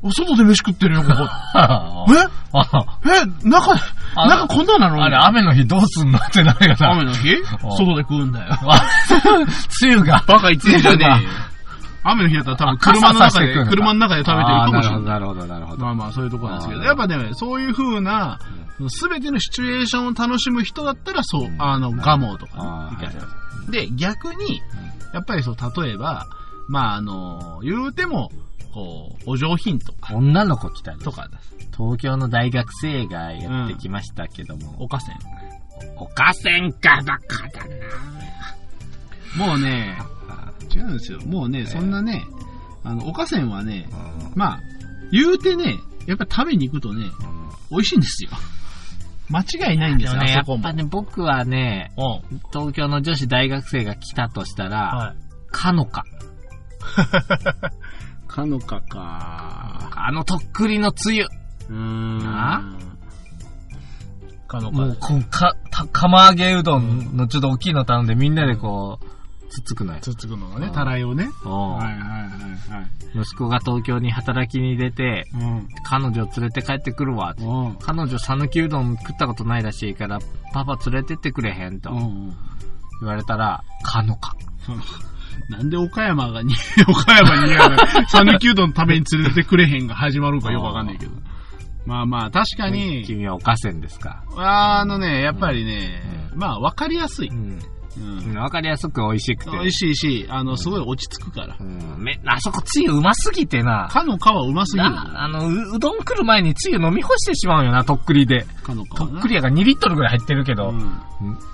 [0.03, 1.15] お外で飯食ってるよ、ここ。
[1.55, 2.27] あ え？
[2.53, 3.47] あえ？
[3.47, 3.73] 中、
[4.15, 5.03] あ中こんななの？
[5.03, 6.91] あれ、雨の日どうすんのってなるよな。
[6.91, 7.35] 雨の日？
[7.77, 8.53] 外で食うんだよ。
[8.61, 8.81] あ
[9.83, 10.23] 梅雨が。
[10.27, 11.29] バカ言ってんじゃねえよ。
[12.11, 15.03] 雨の日だったら多分車の中で、車の中で食べてるかもしれない。
[15.03, 15.85] なるほど、なるほど。
[15.85, 18.39] まあまあ、そういうところなんですけど、やっぱね、そういう風な、
[18.89, 22.91] すべてのシチュエーションを楽しむ人だったら、そう、うんあの、ガモとか
[23.69, 24.61] で、逆に、
[25.13, 26.27] やっぱりそう、例えば、
[26.67, 28.29] まああの、言うても、
[28.73, 30.99] こう、お上品とか、女の子来たり。
[30.99, 31.27] とか、
[31.75, 34.75] 東京の大学生がやってきましたけども。
[34.79, 35.17] おかせん。
[35.95, 37.65] おかせんかバカだ
[39.37, 39.45] な。
[39.47, 39.97] もうね、
[40.73, 41.19] 違うんですよ。
[41.21, 42.25] もうね、そんなね、
[42.83, 43.89] あの、おかせんはね、
[44.35, 44.61] まあ、
[45.11, 47.05] 言うてね、やっぱ食べに行くとね、
[47.69, 48.31] 美味しいんですよ。
[49.29, 50.71] 間違いないんですもね、やっぱ。
[50.71, 52.39] ね、僕はね、うん。
[52.53, 55.15] 東京の女子大学生が来たとしたら、はい。
[55.51, 56.05] かのか。
[58.27, 59.91] かのかか。
[59.95, 61.25] あのとっくりのつゆ。
[61.69, 62.19] うーん。
[62.19, 62.63] な
[64.47, 65.07] かのもう、か。
[65.07, 69.05] こう、か、た、釜揚げうどんのちょっと大きいの頼んでみんなでこう、
[69.49, 69.99] つっつくのよ。
[70.01, 71.29] つっつくのがねう、んたらいをね。
[71.45, 72.87] うんはいはいはいはい。
[73.15, 75.67] 息子が東京に働きに出て、うん。
[75.83, 77.43] 彼女を連れて帰ってくるわって。
[77.43, 77.75] うん。
[77.79, 80.19] 彼女、讃岐うどん食ったことないらしいから、
[80.53, 82.35] パパ連れてってくれへんとうん。
[83.01, 84.35] 言われたら、かのか。
[85.49, 86.53] なんで岡山がに、
[86.87, 87.53] 岡山に、
[88.09, 91.11] 讃岐うどん食べに連れてくれへんが始まるかよくわかんないけど。
[91.85, 94.23] まあまあ、確かに、君はおかせんですか。
[94.35, 96.01] あのね、やっぱりね、
[96.35, 97.29] まあ、わかりやすい。
[97.29, 97.59] うん。
[97.99, 98.37] うん。
[98.37, 99.51] わかりやすく美味しくて。
[99.51, 101.55] 美味しいし、あの、すごい落ち着くから。
[101.59, 101.95] うん。
[102.03, 103.87] め、あそこつゆうますぎてな。
[103.91, 104.89] かの皮うますぎる。
[104.91, 108.45] なあのう、うどん来る前につゆ飲み干してしまうよな、とっくりで。
[108.63, 110.77] かの皮とっくりやが2リットルぐらい入ってるけど、うん。
[110.77, 110.83] ん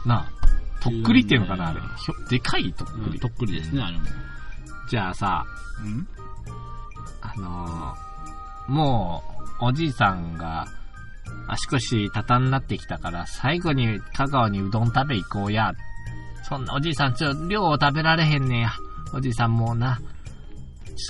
[0.05, 1.79] なあ、とっくりっていうのかな、あれ。
[1.79, 3.11] ひょでかいとっくり。
[3.11, 4.03] うんとっくりですね、あれも。
[4.89, 5.45] じゃあさ、
[5.83, 6.07] うん？
[7.21, 9.23] あのーも
[9.61, 10.65] う、おじいさんが、
[11.47, 15.73] 足腰たたんなってきたから、最後に香川にうどん食べ行こうや。
[16.53, 18.73] そんなおじいさん、ちょ、量を食べられへんねや。
[19.11, 19.99] おじいさんもうな、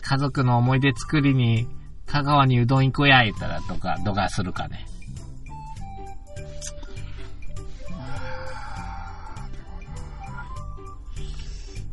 [0.02, 1.68] 家族の思い出作りに、
[2.06, 4.88] 香川にうどん行こや、言ったら、とか、度がするかね。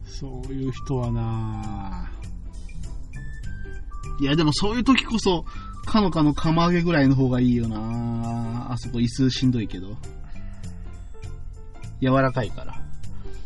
[0.05, 2.09] そういう人はな
[4.21, 5.45] いや、でもそういう時こそ、
[5.87, 9.97] かのかの釜揚げぐらいの方がいいよなあそこ椅子しんどいけど。
[12.01, 12.90] 柔らかいから。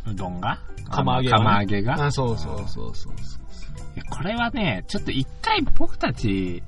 [0.07, 0.61] うどんが？
[0.91, 2.07] 釜揚げはね釜揚げが？
[2.07, 3.13] あ、そうそうそうそう
[4.11, 6.63] これはね、ちょっと一回僕たち、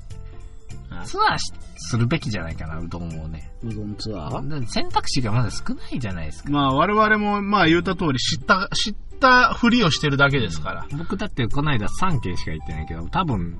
[1.03, 3.51] ツアーしするべきじゃないかな、うどんをね。
[3.63, 4.67] うどんツアー？
[4.67, 6.49] 選択肢がまだ少ないじゃないですか。
[6.49, 10.87] まあ我々も、まあ言った通り知った、知ったふりをしてるだけですから。
[10.97, 13.59] 僕だってこの間3件しか行ってないけど、多分、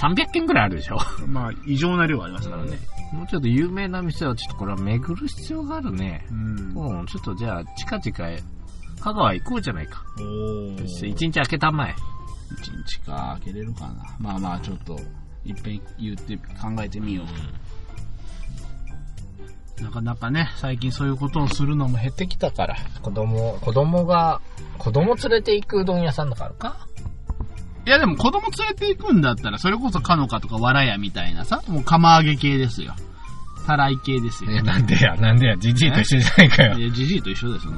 [0.00, 0.98] 300件ぐらいあるでしょ。
[1.26, 2.78] まあ異常な量ありますからね。
[3.12, 6.26] もうちょっと有名な店をちょっとこれは巡る必要があるね。
[6.30, 6.98] うん。
[6.98, 8.40] うん、ちょっとじゃあ近々、
[9.04, 10.02] 香川行こうじゃないか。
[10.16, 11.94] おーそして一日空けたまえ。
[12.54, 14.16] 1日か、開けれるかな。
[14.18, 14.98] まあまあ、ちょっと、
[15.44, 16.42] いっぺん言って考
[16.82, 17.24] えてみよ
[19.78, 19.82] う。
[19.82, 22.76] なかなかね、最近そういうことをするのも減ってきたから。
[23.02, 24.40] 子供、子供が、
[24.78, 26.86] 子供連れて行くうどん屋さんだからか？
[27.86, 32.94] いやでも子供連れて行くんだったら、それこそかのかとかわらやみたいなさ、もう釜揚げ系ですよ。
[33.66, 34.52] たらい系ですよ。
[34.52, 36.82] え、なんでや、なんでや、じじいと一緒じゃないかよい。
[36.84, 37.72] や、じじいと一緒ですよ。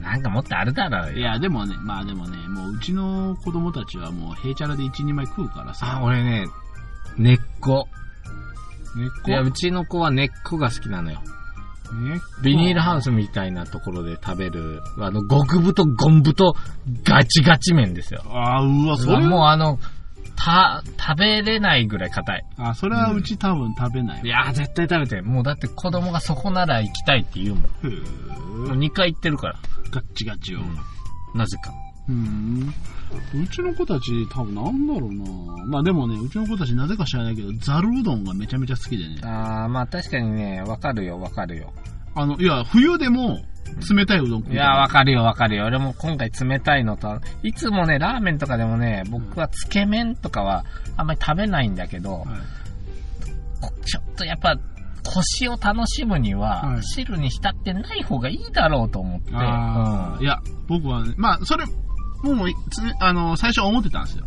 [0.00, 1.18] なんかもっとあるだろうよ。
[1.18, 5.98] いや、でもね、まあでもね、もううちの子供たちはもう、ヘイチャラで一人前食うからさ。
[5.98, 6.46] あ、俺ね、
[7.16, 7.88] 根っこ。
[8.96, 11.20] 根っこいや、うちの子は根っこが好きなのよ。
[11.92, 16.54] 根っこビニールハウスみたいなところで食べる、あの、極太、ゴン太、
[17.04, 18.22] ガチガチ麺ですよ。
[18.26, 19.78] あーうわ、それもうあの、
[20.36, 22.44] た、食べれないぐらい硬い。
[22.56, 24.22] あ、それはうち多分食べない。
[24.24, 25.22] いやー、絶対食べて。
[25.22, 27.64] もうだって子供がそこなら行きたいって言うもん。
[27.64, 29.58] へもう2回行ってるから。
[29.90, 30.60] ガッチガチを。
[31.34, 31.72] なぜか。
[32.08, 32.74] うん。
[33.34, 39.20] うちの子たち多分なんだろうなまあでもね、うちの子たちなぜか知らないけど、ざるうどんがめちゃめちゃ好きでね。
[39.22, 41.72] あー、まあ確かにね、わかるよ、わかるよ。
[42.14, 43.38] あの、いや、冬でも
[43.94, 45.64] 冷たいうどん食ういや、わかるよ、わかるよ。
[45.64, 50.64] 俺も今回冷たいのと、いつもね、ラーメンとかでもね、僕はつけ麺とかは
[50.96, 52.26] あんまり食べないんだけど、はい
[53.60, 54.56] こちょっとやっぱ、
[55.04, 59.30] 腰を楽しむには、はい汁に浸ってない方がいいだろうと思って。
[59.30, 59.36] うん
[60.20, 61.64] いや、僕はね、まあ、それ、
[62.24, 62.48] もう、
[63.00, 64.24] あの、最初思ってたんですよ。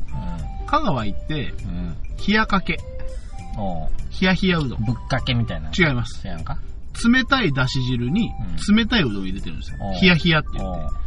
[0.67, 1.69] 香川行って、うん。
[1.69, 1.95] うん。
[2.27, 4.83] 冷やかけ、冷や冷やうどん。
[4.85, 5.69] ぶっかけみたいな。
[5.77, 6.25] 違います。
[6.27, 6.57] 違うか？
[7.03, 8.31] 冷たいだし汁に、
[8.75, 10.01] 冷たいうどん入れてるんですよおう。
[10.01, 10.83] 冷や冷やって言って。
[10.83, 11.05] おう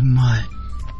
[0.00, 0.44] うまい。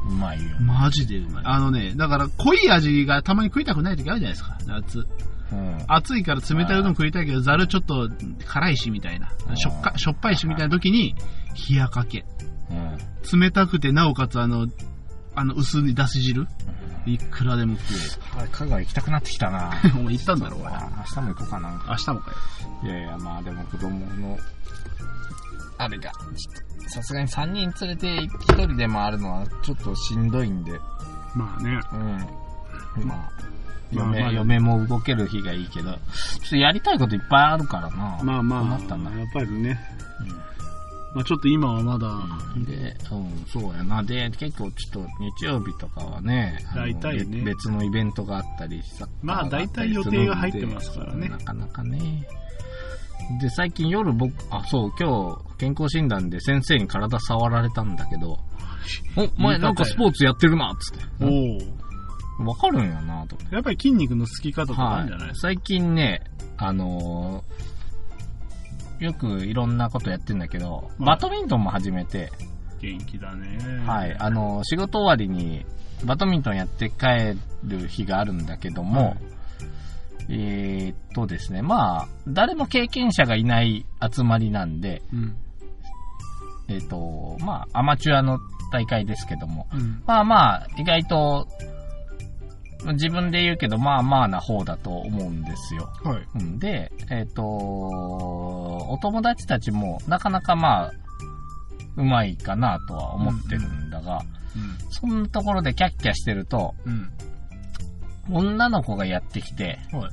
[0.08, 0.56] うまいよ。
[0.60, 1.44] マジでうまい。
[1.44, 5.06] あのね、だから濃い味がたまに食いたくない時あるじゃないですか、夏。
[5.52, 5.78] うん。
[5.88, 8.08] 暑いから冷たいうどん食いたいけど、ざるちょっと
[8.46, 11.14] 辛いしみたいなしょっか、しょっぱいしみたいな時に、
[11.70, 12.24] 冷やかけ。
[12.70, 13.40] うん。
[13.40, 14.66] 冷たくて、なおかつあの、
[15.34, 16.46] あの薄いだし汁
[17.06, 19.94] いくらでも食あれ、香川行きたくなってきたなえる。
[20.00, 20.74] お前行ったんだろ、お前。
[20.74, 21.70] あ明日も行こうかな。
[21.88, 22.36] 明日もかよ。
[22.82, 24.38] いやいや、まあでも子供の、
[25.78, 26.12] あれが、
[26.88, 30.72] さすがに3人連れて1人で回るのはちょっとしんどいんで、
[31.34, 31.80] まあね。
[31.92, 33.06] うん。
[33.06, 33.30] まあ、
[33.92, 35.98] 嫁、まあまあ嫁も動ける日がいいけど、ちょ
[36.46, 38.18] っとやりたいこといっぱいあるからな。
[38.22, 39.10] まあま困ったな。
[39.10, 39.78] あ、やっぱりね。
[41.16, 42.08] まあちょっと今はまだ、
[42.54, 42.64] うん。
[42.66, 44.02] で、うん、そうやな。
[44.02, 49.08] で、結構ちょっと日曜日とかはね、大体ねべ別のイベントがあったりさ。
[49.22, 52.28] まあ大体予定が入ってますからねなかなかね。
[53.40, 58.38] で、最近夜僕、あ、そう、今日、健康診断で先生に体触られたんだけど、
[59.16, 61.24] お、お前なんかスポーツやってるな、つって。
[61.24, 62.48] おお。
[62.50, 63.38] わかるんやな、と。
[63.50, 65.48] やっぱり筋肉のつき方とかあるんじゃないですか？
[65.48, 66.20] 最近ね、
[66.58, 67.75] あのー
[68.98, 72.30] よくいろんなことやってんだけど、うんバドミントンも始めて、
[72.80, 73.58] 元気だね。
[73.86, 75.64] はい、あのー仕事終わりに
[76.04, 79.16] バドミントンやって帰る日があるんだけども、はい
[80.28, 85.36] えーっとですね、まあ、誰も経験者がいない集まりなんで、うん。
[86.68, 88.40] えーっと、まあ、アマチュアの
[88.72, 90.02] 大会ですけども、うん。
[90.06, 91.46] まあまあ、意外と、
[92.84, 95.90] 自分で言うけど、まあまあな方だと思うんですよ。
[96.04, 96.28] はい。
[96.36, 100.92] うんで、えっ、と、お友達たちもなかなかまあ、
[101.96, 104.20] うまいかなとは思ってるんだが、
[104.90, 107.10] そんなところでキャッキャしてると、うん。
[108.30, 109.98] 女の子がやってきて、うん。
[110.00, 110.10] はい。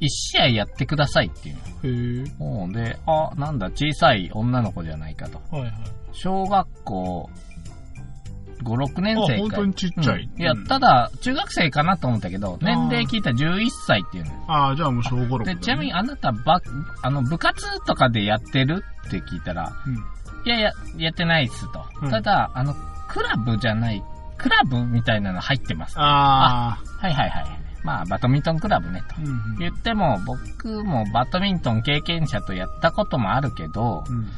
[0.00, 2.26] 一試合やってくださいっていう。
[2.38, 2.64] の。
[2.64, 5.40] うんで、あ、なんだ、小さい女の子じゃないかと。
[5.50, 5.72] はいはい。
[6.12, 7.30] 小学校
[8.62, 9.38] 5、6年あ、生か。
[9.40, 10.30] 本当にちっちゃい。
[10.32, 14.44] うんいやうん、ただ、中学生かなと思ったけど、年齢聞いたら11歳っていうのよ。
[14.48, 16.60] ああ、じゃあもう小5、6だねで、ちなみにあなたば、
[17.02, 19.94] あの、部活とかでやってるって聞いたら、うん。
[19.94, 21.84] いやいや、やってないっすと。
[22.02, 22.74] うんただ、あの、
[23.08, 24.02] クラブじゃない、
[24.38, 25.98] クラブみたいなの入ってます。
[25.98, 27.06] ああ。
[27.06, 27.62] はいはいはい。
[27.84, 29.16] まあ、バドミントンクラブねと。
[29.20, 29.58] うん。
[29.58, 34.28] 言っても、僕もバドミントン経験者とやったこともあるけど、うん。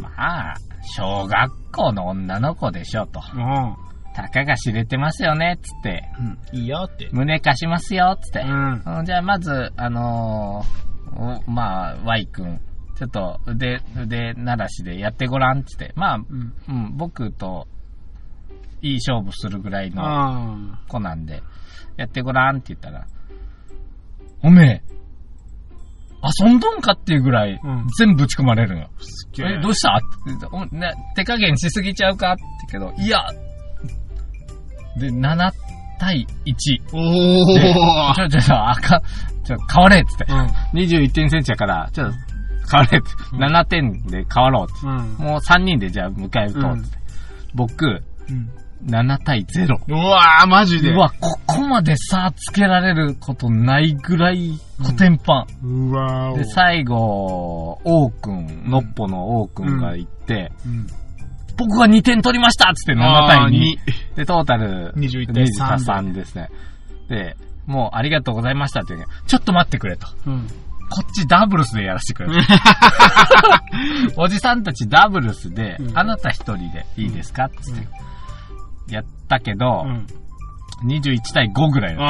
[0.00, 0.54] まあ、
[0.96, 3.20] 小学校の女の子でしょと。
[3.34, 3.76] うん。
[4.14, 6.04] たかが知れてますよね、つって。
[6.52, 6.58] うん。
[6.58, 7.08] いいよって。
[7.12, 8.40] 胸貸しますよ、つって。
[8.40, 8.82] うん。
[8.84, 12.60] うんじゃあ、まず、あのーおまあ、Y 君、
[12.96, 15.92] ちょっと腕、腕鳴らしでやってごらん、つって。
[15.94, 16.54] まあ、うん。
[16.68, 17.66] うん、僕と、
[18.80, 21.42] いい勝負するぐらいのあ子なんで、
[21.96, 23.06] やってごらんって言ったら、
[24.42, 24.91] おめえ、
[26.40, 28.86] 遊んどんかっていうぐらいうん、全部打ち込まれるの。
[29.00, 29.96] すっげえ、どうした？
[29.96, 30.00] っ
[30.70, 32.32] てね手加減しすぎちゃうか？
[32.32, 33.20] ってけど、いや、
[34.98, 35.50] で、7
[35.98, 36.80] 対1。
[36.92, 39.02] おーちょ、ちょ、ちょ、あかん、
[39.44, 40.26] ちょ、変われっつって。
[40.28, 40.46] うん。
[40.78, 42.10] 21点選手やから、ちょ、
[42.70, 43.08] 変われって。
[43.32, 44.86] うん7点で変わろうって。
[44.86, 45.26] うん。
[45.26, 46.98] もう3人でじゃあ迎え撃とうって。
[47.54, 48.50] 僕、うん。
[48.86, 49.76] 7対0。
[49.88, 50.92] うわー、マジで。
[50.92, 55.90] うわ、ここまで差つけられることないぐらい、コテンパン。
[55.90, 56.38] うわー。
[56.38, 60.86] で、最後、王くん、のっぽの王くんが行って、うん、
[61.56, 63.76] 僕が2点取りましたっつって7対2。
[64.16, 66.48] で、トータル21対3 20対3ですね。
[67.08, 70.08] で、もうありがとうございましたって言うちょっと待ってくれと。
[70.26, 70.48] うん。
[70.90, 72.52] こっちダブルスでやらせてくれと。
[74.20, 77.88] おじさんたちダブルスで、うんあなた一人でいいですかっつって。
[78.88, 80.06] やったけど、うん。
[80.84, 82.08] 21対5ぐらいだっ。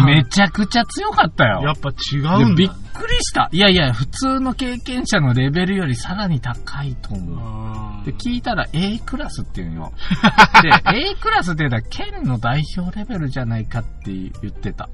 [0.00, 0.06] た。
[0.06, 1.60] めちゃくちゃ強かったよ。
[1.62, 2.38] やっぱ違うんだ。
[2.38, 3.48] でびっくりした。
[3.52, 7.38] いやいや、普通の経験者のレベルよりさらに高いと思う。
[7.40, 9.92] あで、聞いたら A クラスっていうのよ。
[10.62, 10.70] で、
[11.10, 14.88] A クラスっていうのは県の代表レベルじゃないかって言ってた。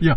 [0.00, 0.16] いや、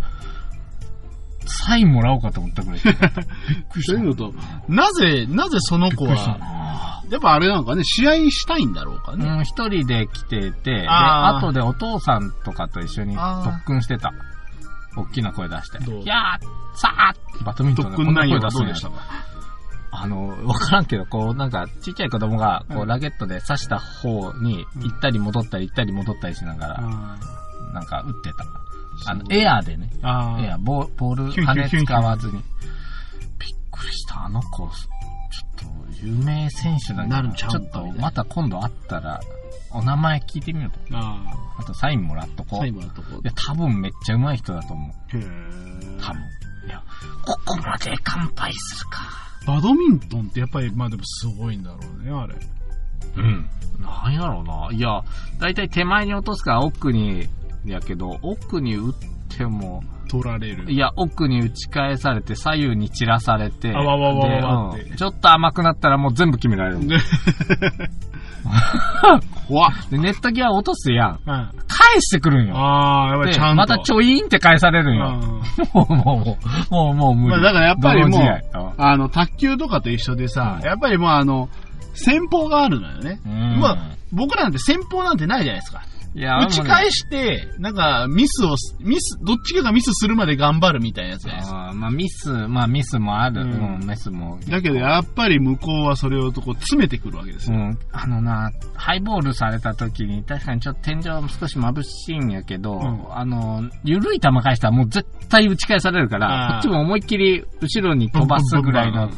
[1.45, 2.79] サインもらおうかと思ったぐらい。
[2.83, 3.93] びっくりした。
[3.93, 4.33] そういうのと、
[4.67, 9.25] なぜ、なぜその子は、なやっぱあれなのかね、試合したいんだろうかね。
[9.25, 14.11] うん、一人で来てて、で、後でお父さんとかと一緒に特訓してた。
[14.97, 15.77] 大きな声出して。
[15.77, 18.95] いやー、さーバドミントン特でこんな声出すんでしたか？
[19.97, 27.17] あの、わからんけど、こう、なんか、ちっちゃい子供が、こう、うんラケットで刺した方に、行ったり戻ったり行ったり戻ったりしながら、あ
[27.73, 28.45] なんか、打ってた。
[29.07, 29.89] あのエアーでね。
[30.01, 32.33] あエアー、ボーボール、羽使わずに。
[32.33, 32.41] びっ
[33.71, 34.25] くりした。
[34.25, 34.71] あの子、ちょっ
[35.57, 35.65] と、
[36.03, 39.19] 有名選手なんだなるんちゃうんちょっと、また今度会ったら、
[39.71, 40.97] お名前聞いてみようと。
[40.97, 41.21] あ
[41.57, 42.59] あと、サインもらっとこう。
[42.59, 45.17] 最い後のとこや、多分めっちゃ上手い人だと思う。
[45.17, 46.21] へー多分。
[46.67, 46.83] いや、
[47.25, 49.25] ここまで乾杯するか。
[49.45, 52.35] バドミントンってやっぱり、まあでもすごいんだろうね、あれ。
[53.17, 53.49] うん。
[53.79, 54.69] なんやろうな。
[54.71, 55.03] いや、
[55.39, 57.27] だいたい手前に落とすから奥に、
[57.71, 58.93] やけど、奥に打っ
[59.29, 60.71] ても、取られる。
[60.71, 66.87] いや、奥に打ち返されて、左右に散らされて、あわわわわわうんちょっと甘くなったらもう全部決められるもん。
[66.87, 66.97] で
[69.47, 69.71] 怖っ。
[69.89, 71.19] で、ネット際落とすやん。
[71.25, 71.33] うん。
[71.33, 72.53] あ返してくるんよ。
[72.57, 73.55] あー、やっぱりでちゃんと。
[73.55, 75.07] またちょいーんって返されるんよ。
[75.07, 75.21] うん
[75.73, 76.37] もう、もう、も
[76.71, 77.29] う、もう、もう無理。
[77.31, 81.49] まあだからやっぱりもうあの、卓球とかと一緒でさ、うんやっぱりもうあの、
[81.93, 83.19] 戦法があるのよね。
[83.25, 83.77] うんまあ、
[84.11, 85.81] 僕らなんて戦法なんてないじゃないですか。
[86.15, 91.67] いや、打ち返して、なんか、ミスを、ミス、どっちかがミスするまで頑張るみたいなやつじゃないですか。
[91.67, 93.41] あーまあミス、まあミスもある。
[93.41, 94.39] ううんん、ミスも。
[94.47, 97.57] だけど、やっぱり向こうはそれをとこう詰めてくるわけですよ。
[97.57, 103.07] うん、あのな、ハイボールされた時に、確かにちょっと天井少し眩しいんやけど、ん。
[103.11, 109.09] あの、緩い球返したらもう絶対打ち返されるから、こっちも思いっきり後ろに飛ばすぐらいの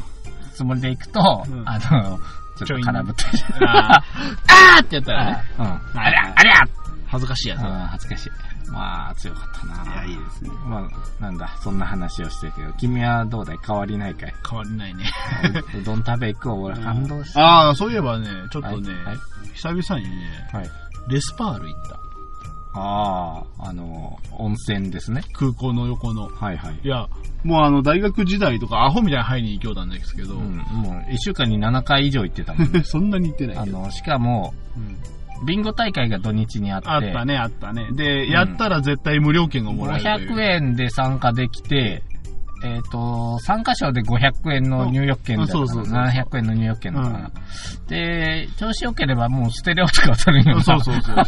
[0.52, 1.62] つもりでいくと、うん。
[1.64, 2.18] あの、
[2.58, 3.24] ちょっと空振って
[3.68, 4.02] あー。
[4.76, 5.64] あーってやったらね、うん。
[5.64, 6.77] ありゃ、ありゃ
[7.08, 7.62] 恥ずかしいやつ。
[7.62, 8.30] うん恥ずかしい。
[8.70, 9.94] まあ、強かったな。
[9.94, 10.50] いや、いいですね。
[10.66, 10.88] ま
[11.20, 13.58] あ、なんだ、そんな話をしてるけど、君はどうだい？
[13.66, 14.34] 変わりないかい？
[14.48, 15.04] 変わりないね。
[15.74, 16.48] ううどん食べ行く？
[16.50, 17.40] わ俺感動した。
[17.40, 19.16] ああ、そういえばね、ちょっとね、はい
[19.54, 20.70] 久々にね、はい。
[21.08, 21.98] レスパール行った。
[22.74, 25.22] ああ、あの、温泉ですね。
[25.32, 26.28] 空港の横の。
[26.28, 26.78] はいはい。
[26.84, 27.06] いや、
[27.42, 32.68] もうあの、大学時代とかアホみたいに入りに行きようたんですけど、うん、もう、一週間に7回以上行ってたもん。
[32.84, 33.64] そんなに行ってないあ。
[33.66, 34.96] の、しかも、うん
[35.46, 37.88] ビンゴ大会が土日にあって、あったね、あったね。
[37.92, 40.36] で、んやったら絶対無料券がもらえるという。
[40.36, 42.02] 500円で参加できて、
[42.64, 45.64] えっ、と、参加賞で500円の入浴券だったかな。
[45.64, 47.30] あそうそうそう700円の入浴券だったかな。
[47.88, 50.62] で、調子良ければもうステレオとか当たるんよな。
[50.64, 51.24] そうそうそうわ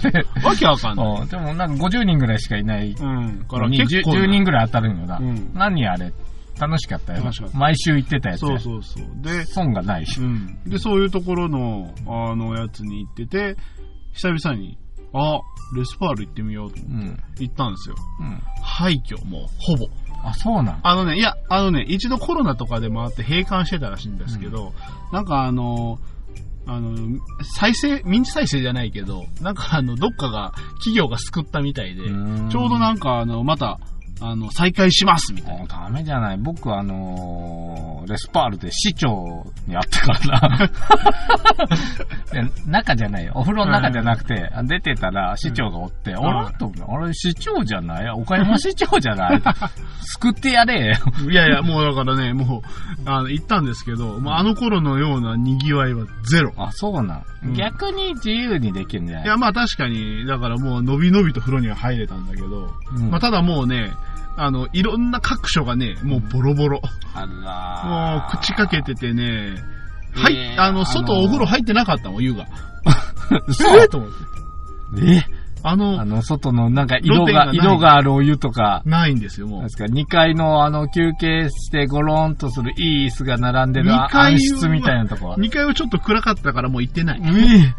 [0.59, 1.07] けわかんない。
[1.23, 3.45] うんでもなんか50人ぐらいしかいないうん。
[3.49, 4.21] から結 10, 構な。
[4.23, 5.19] 10人ぐらい当たるんよな。
[5.19, 6.13] うん何あれ
[6.59, 7.15] 楽しかった？
[7.17, 7.23] よ
[7.55, 9.05] 毎週行ってたやつやそうそうそう。
[9.23, 10.21] で、損がないし。
[10.21, 10.59] うん。
[10.67, 13.57] で、そういうところの、あの、やつに行ってて、
[14.15, 14.79] 久々に、
[15.13, 15.41] あ、
[15.77, 17.23] レスパール行ってみようと思ってうん。
[17.39, 17.95] 行ったんですよ。
[18.21, 18.43] うん。
[18.63, 19.89] 廃墟、もう、ほぼ。
[20.23, 20.81] あ、そうなん？
[20.83, 24.75] あのね、いや、あのね、一度コロナとかでもあって閉館してたらしいんですけど、
[25.13, 25.99] なんかあの、
[26.67, 27.19] あの、
[27.57, 33.81] 再生、民事再生じゃないけど、なんかあの、どっかが、企業が救ったみたいで、ちょうどなんかあの、また、
[34.23, 35.67] あの、再開しますみたいな。
[35.67, 36.39] ダメじゃない。
[36.39, 39.09] 僕はあのーレスパールで市長
[39.69, 40.71] に会ったからな。
[42.67, 43.33] 中じゃないよ。
[43.35, 48.09] お風呂の中じゃなくて、出てたら市長がおって、んあらとあれ市長じゃない？
[48.11, 49.43] 岡山市長じゃない？
[50.19, 50.95] 救ってやれよ。
[51.31, 52.63] いやいや、もうだからね、も
[53.07, 56.53] う、あの、行ったんですけど、もうあの頃のような賑わいはゼロ。
[56.57, 57.23] あ、そうなん。
[57.45, 59.25] うん逆に自由にできるんじゃない？
[59.25, 63.93] いや、まあ確かに、だからもう、のびのびと風呂には入れたんだけど、うんまあただもうね、
[64.37, 66.81] あの、いろんな各所がね、もうボロボロ。
[67.15, 69.55] あもらう、口かけててね、
[70.15, 72.47] はい、えーあの、外あのーお風呂入ってなかったもん、湯が。
[73.47, 74.17] 嘘えーと思って。
[75.17, 75.25] え？
[75.63, 79.71] あの、あの、外のなんか色が、露天がない色があるお湯とか、ないんですよ、もうなんで。
[79.71, 85.37] すか、2階のあの休憩してゴロンとするいい椅子が並んでる二階は暗室みたいなとこは。
[85.37, 87.21] 2階はちょっと暗かったからもう行ってない。
[87.23, 87.75] え？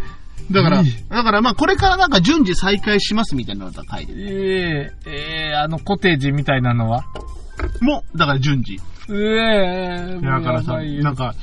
[0.49, 4.21] だから、えだからまあこれからなんか順次再開しますみたいなのが書いてる。
[4.21, 7.03] ええええあのコテージみたいなのは？
[7.81, 8.79] もう、だから順次。
[9.09, 11.35] ええだからさ、なんか、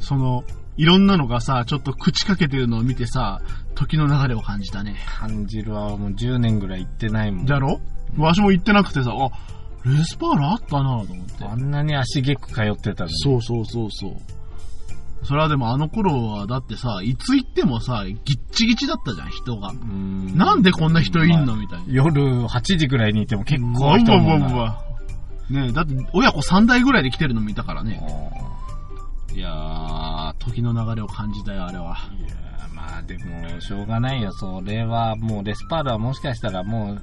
[0.00, 0.44] その、
[0.76, 3.40] いろんなのがさ、ちょっと口かけてるのを見てさ、
[3.74, 4.96] 時の流れを感じたね。
[5.18, 7.46] 感じるわ、もう10年ぐらい行ってないもん。
[7.46, 7.80] じゃろ？
[8.18, 9.30] わしも行ってなくてさ、あ、
[9.88, 11.44] レスパールあったなと思って。
[11.44, 13.16] あんなに足げく通ってたのに。
[13.18, 14.16] そうそうそうそう。
[15.24, 19.70] それはでもあの頃はだってさ、いつ行ってもさ、ぎっちぎちだったじゃん、人が。
[19.70, 21.84] うんなんでこんな人いんのみたいな。
[21.88, 24.38] 夜8時ぐらいにいても結構わ人も
[25.50, 28.00] ねえ、だって親子3代ぐらいで来てるの見たからね。
[29.34, 31.96] いやー、時の流れを感じたよ、あれは。
[32.18, 34.32] いやーまあでも、しょうがないよ。
[34.32, 37.02] それはもう、レスパールはもしかしたらもう、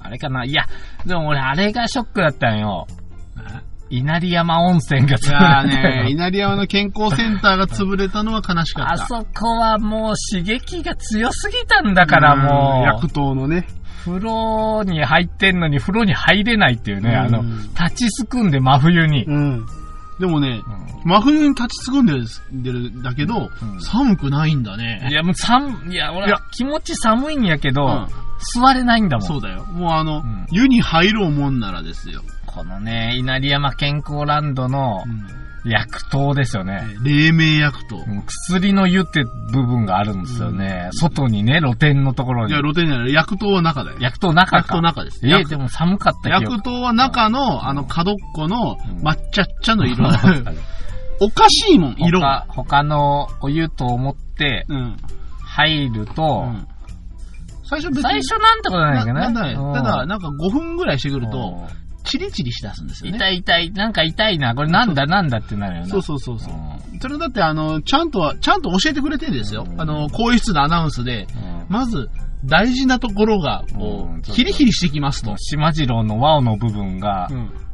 [0.00, 0.44] あれかな。
[0.44, 0.66] いや、
[1.06, 2.86] でも俺あれがショックだったんよ。
[3.92, 6.08] 稲荷山温泉が潰れたね、よ。
[6.08, 9.04] 稲荷山の健康センターが潰れたのは悲しかった。
[9.04, 12.86] あそこはもう刺激が強すぎたんだからもう。
[12.86, 13.66] 薬湯のね。
[14.04, 17.42] 風呂に入ってんのに風呂に入れないっていうね、うんあの、
[17.78, 19.24] 立ちすくんで真冬に。
[19.26, 19.66] うん。
[20.18, 20.62] でもね、
[21.04, 25.08] う真冬に立ちすくんでるでるんだけど、うん寒くないんだんいね。
[25.12, 28.06] や、もう寒い、いや、俺気持ち寒いんやけど、うん
[28.54, 29.26] 座れないんだもん。
[29.28, 29.64] そうだよ。
[29.66, 32.22] もうあの、ん湯に入ろうもんならですよ。
[32.54, 35.04] このね、稲荷山健康ランドの
[35.64, 36.82] 薬湯ですよね。
[37.02, 37.96] 冷麺薬湯。
[37.96, 40.90] うん薬の湯って部分があるんですよね。
[40.92, 42.60] 外にね、露天のところにいや、。
[42.60, 43.96] 露天じゃない、薬湯は中だよ。
[44.00, 44.58] 薬湯中か。
[44.62, 45.20] 薬湯中です。
[45.26, 50.04] えでも寒かった薬湯は中の、あの、角っこのうん抹茶っ茶の色。
[51.20, 52.46] おかしいもん、色が。
[52.48, 54.96] 他他のお湯と思ってうん。
[55.44, 56.68] 入ると、うん
[57.64, 58.02] 最初別に。
[58.02, 59.74] 最初なんてことないけどね。
[59.74, 61.66] ただ、なんか5分ぐらいしてくると、
[62.04, 63.16] チリチリしだすんですよね。
[63.16, 65.88] 痛い痛い、なんか痛いな、これなんだなんだってなるよな。
[65.88, 66.54] そうそうそうそう。
[66.54, 69.74] うそれだって、あの、ちゃんとは、ちゃんと教えてくれてるんですよう。
[69.74, 71.28] んあの、更衣室のアナウンスで、ん。
[71.68, 72.08] まず、
[72.44, 75.36] 大事なところが、こうヒリヒリしてきますと。
[75.38, 77.28] しまじろうのワオの部分が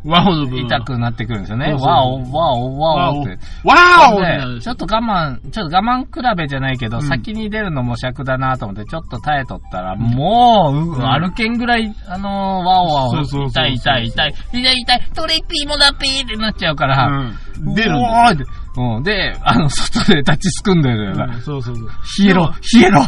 [0.08, 0.66] ワオの部分。
[0.66, 1.66] 痛くなってくるんですよね。
[1.70, 1.88] そうそう。
[1.88, 3.38] ワオ、ワオ、ワオって。
[3.64, 4.58] ワオ。
[4.60, 7.02] ちょっと我慢、ちょっと我慢比べじゃないけど、うん。
[7.02, 11.06] 先に出るのも癪だなと思って、ちょっと耐えとったら、もう、ううん。
[11.06, 17.74] 歩けんぐらい、あのー、ワオワオ、痛い痛い痛い、痛い痛い、トレピーもだピーってなっちゃうから、うん。
[17.74, 18.44] 出るんうおだーって。
[18.76, 19.02] うん。
[19.02, 21.24] で、あの、外で立ちすくんでるよな。
[21.34, 21.88] うんそうそうそう。
[22.24, 23.04] 冷えろ、冷えろ、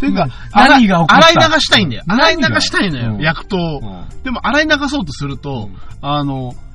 [0.00, 1.16] ていうか、何が起こった？
[1.16, 2.02] 洗い流したいんだよ。
[2.08, 3.20] 洗い流したいのよ、うん。
[3.22, 3.80] 薬湯を。
[4.24, 5.70] でも洗い流そうとすると、
[6.02, 6.33] あの、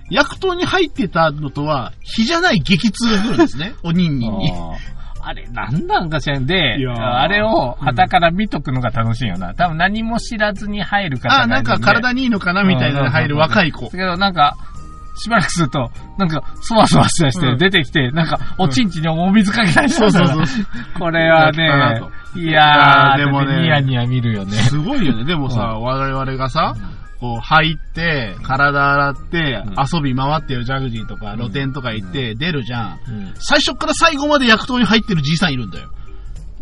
[0.09, 3.73] 薬湯に入ってたのとは、火じゃない激痛が来るんですね。
[3.83, 4.51] おにんにんに。
[5.21, 9.53] あれ、なんなんかしらんであれを旗から見とくのが楽しいよな。
[9.53, 13.91] 多分何も知らずに入る方があ、なんか体にいいのかなみたいな入る若い子だ。
[13.91, 14.55] けどなんか、
[15.19, 20.65] しばらくすると、なんか、そわそわしだして、うん出てきて、なんか、おちんちんにお水かけたりしてそうそうそう
[20.97, 21.99] これはね
[22.33, 24.53] と、いやー、でもねでもね、ニヤニヤ見るよね。
[24.53, 25.25] すごいよね。
[25.25, 26.73] でもさ、我々がさ、
[27.19, 32.99] こう入って、体洗って、うん遊び回ってるジャグジーとか露店とか行って出るじゃん。
[33.07, 35.89] うん最初から最後まで薬湯に入ってるじいさんいるんだよ。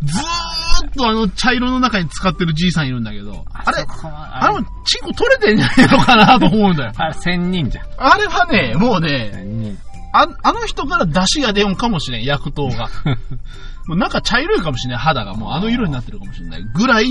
[0.03, 6.91] ずーっとあの茶色の中に使ってるじいさんいるんだけど、あれあの、チンコ取れてんじゃないのかなと思うんだよ。
[6.95, 7.85] あれ、千人じゃん。
[7.97, 9.75] あれはね、もうね。
[10.13, 12.89] ああの人から出汁が出んかもしれん、薬湯が。
[13.87, 16.63] もうなんか茶色いかもしれない、肌がもうあの色になってるかもしれない。
[16.63, 17.07] ぐらい、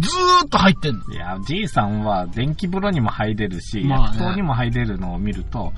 [0.00, 1.00] ずーっと入ってんの。
[1.12, 5.72] いや、じいさんは電気風呂にも入れるし、まあねにも入れるのを見ると、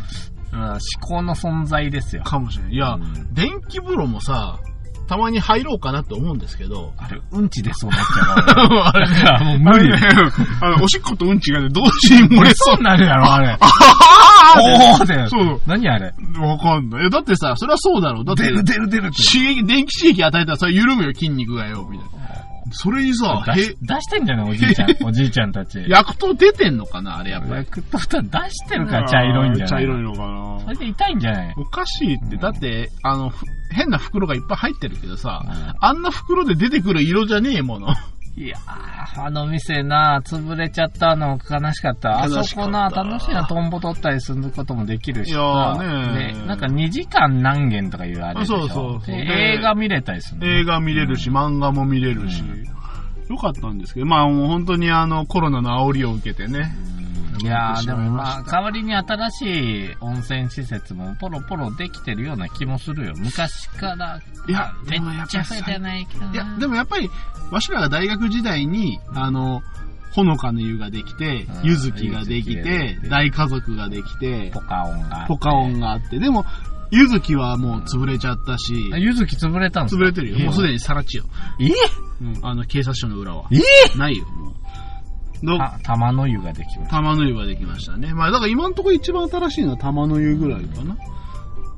[0.52, 2.22] うん、思考の存在ですよ。
[2.24, 2.72] かもしれん。
[2.72, 4.58] いや、うん電気風呂もさ、
[5.08, 8.68] たまに入ろうかなって思うんですけど、あれ、うんちでそうなっちゃう。
[8.84, 9.90] あれねだからもう無理。
[9.94, 13.56] あおしっことうんちがね、同時に漏れそうそうなるやろ、あれ。
[13.58, 13.58] あ
[14.60, 15.26] おーって。
[15.28, 16.12] そう何あれ？
[16.40, 17.10] わかんない。
[17.10, 18.24] だってさ、それはそうだろう。
[18.24, 19.22] だって、出る出る出るって。
[19.24, 22.28] 刺激、電気刺激与えたらそれ緩むよ、筋肉がよ、みたいな。
[22.72, 24.88] それにさ、出し出してんじゃないおじいちゃん。
[25.04, 25.78] おじいちゃんたち。
[25.88, 27.66] 薬湯出てんのかなあれやっぱり。
[27.66, 31.54] 薬湯と出してるから茶色いんじゃない茶色いのかなそれで痛いんじゃない？
[31.56, 37.88] おかしいって、だって、あの、ふ変な袋がいっぱい入ってるけどさ、うんあんな袋で出てくる色じゃねえもの。
[38.37, 42.22] いやー、あの店な、潰れちゃったの悲しかった。
[42.22, 45.76] あそこな、楽しいな、トンボ取ったりすることもできるしさ。
[45.79, 48.61] ーねで、なんか2時間何件とかいうあれでしょ。
[48.61, 52.45] そうそうそう映画見れたりするの映画見れるし、漫画も見れるし、
[53.29, 56.72] よかったんですけど、まあもう本当にあのコロナの煽りを受けてね。
[57.40, 63.14] いやー、でもまあ、代わりに新しい温泉施設もポロポロできてるような気もするよ。
[63.16, 66.32] 昔から、いやめっでもやっぱりちゃ増えてないけどな。
[66.32, 67.10] いや、でもやっぱり、
[67.50, 69.62] わしらが大学時代に、あの、
[70.12, 75.28] ほのかの湯ができてうん、ゆずきができ柚月ができ、てて大家族ができてポ、カオンがあって。
[75.28, 76.44] ポカオンがあって、でも、
[76.90, 80.02] ゆずきはもう潰れちゃったし、あゆずき潰れたんですか？
[80.02, 80.38] 潰れてるよ。
[80.38, 81.24] もうすでにさらちよ。
[81.60, 81.68] え
[82.20, 83.48] うん、あの、警察署の裏は。
[83.52, 84.54] えないよ、もう。
[85.82, 88.14] 玉の湯ができまし玉の湯ができましたね。
[88.14, 90.97] まあ、だから今のところ一番新しいのは玉の湯ぐらいかな。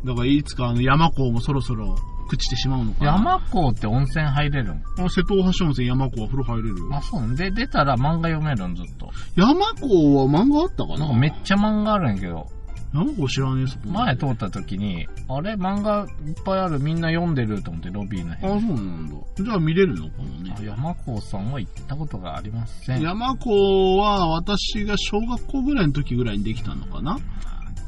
[0.04, 1.94] だからいつかあの山港もそろそろ
[2.30, 3.04] 朽ちてしまうのかた。
[3.06, 3.12] な。
[3.12, 6.88] 山港って温泉入れるんあ瀬戸大橋温泉山港は風呂入れるよ。
[6.92, 9.10] あ、そうで、出たら漫画読めるん、ずっと。
[9.36, 10.98] 山港は漫画あったかな？
[11.00, 12.46] なんかめっちゃ漫画あるんやけど、
[12.92, 18.60] 山港知らねえそこ前通った時に、あれ漫画いっぱいある、みんな読んでると思って、ロビーのあ、辺。
[18.62, 19.14] そうなんだ。
[19.44, 20.62] じゃあ見れるのかもねあ。
[20.62, 23.02] 山港さんは行ったことがありません。
[23.02, 27.18] 山港は私が小学校ぐらいの時ぐらいにできたのかな？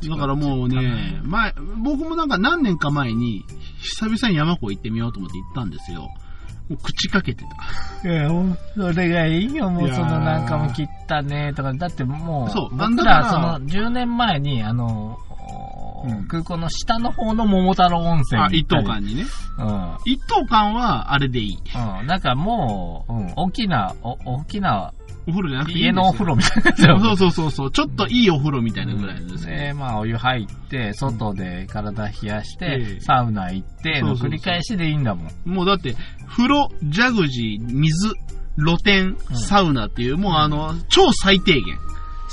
[0.08, 1.52] だからもうね、前、
[1.84, 3.44] 僕もなんか何年か前に、
[3.80, 6.08] 久々に山港行ってみようと思って行ったんですよ。
[6.68, 7.44] もう口かけて
[8.02, 8.08] た。
[8.08, 8.28] いや、
[8.76, 15.18] それがいいよ、もいうそのなんかもう切ったねとか、だってもう、そう僕ららその10年前に、あの、
[16.04, 19.24] うん空港の下の方の桃太郎温泉あ、一等間にね。
[19.58, 19.96] うん。
[20.04, 21.56] 一等間はあれでいい。
[21.56, 22.06] うん。
[22.06, 24.92] なんかもう、うん、大きな、お大きな
[25.26, 27.70] お風呂じゃなくていい家のお風呂みたいなやつ呂そうそうそうそう。
[27.70, 29.56] ちょっといいお風呂みたいなぐらいですね。
[29.68, 35.30] で、まあ、お湯入って、外で体冷やして、ええサウナ行って、のそうそうそう繰り返しでいいんだもん。
[35.44, 35.94] もうだって、
[36.28, 38.12] 風呂、ジャグジー、水、
[38.56, 41.62] 露天、うんサウナっていう、もうあの、超最低限。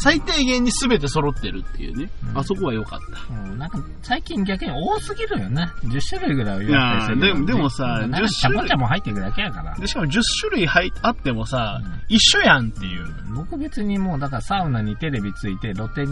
[0.02, 2.10] 最低限に全て揃ってるっていうね。
[2.32, 3.34] うんあそこは良かった。
[3.34, 5.70] うん、なんか、最近逆に多すぎるよね。
[5.84, 9.76] 10種類ぐらいいやーでもでもさなんか10ちゃもちゃも入ってるだけやから。
[9.76, 13.06] で、しかも10種類入あってもさ、うん一緒やんっていう。
[13.36, 16.06] 僕別にもう、だからサウナにテレビついて、露天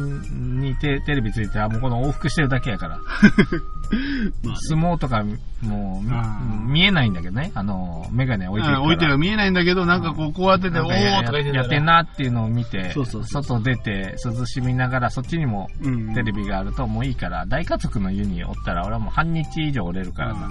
[0.60, 2.98] にテテレビついて、あ、もうこの往復してるだけやから。
[3.02, 5.24] まあね相撲とか、
[5.62, 7.52] もう、見えないんだけどね。
[7.56, 8.80] あの、メガネ置いてるから。
[8.80, 11.86] うん置いてる見えないんだけど、なんかこう、こうやってて、おなんかやーとか言ってやってん。
[11.86, 20.50] なっていうのを見て、そうそうそう外出て涼しみながらそっちにもうんテレビがあるともういいから、大家族の湯におったら俺はもう半日以上おれるからな。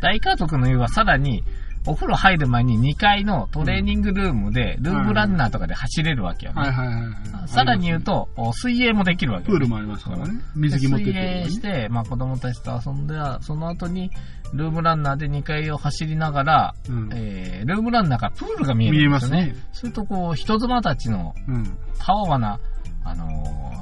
[0.00, 1.42] 大家族の湯はさらに、
[1.88, 6.60] お風呂入る前に2階のトレーニングルームで、ルームランナーとかで走れるわけよね。
[6.60, 7.48] はいはいはいはい。
[7.48, 10.40] さらに言うと、お水泳もできるわけよ、プールもありますからね。
[10.54, 14.10] 水着持ってって水泳るして、まあ子供たちと遊んでは、その後に、
[14.52, 19.36] ルームランナーで2階を走りながら、うんえー、ルームランナーからプールが見え見えるんですよね。
[19.36, 19.66] ますね。
[19.72, 21.78] するとこう、人妻たちのうん。
[21.98, 22.60] たわわな、
[23.04, 23.26] あの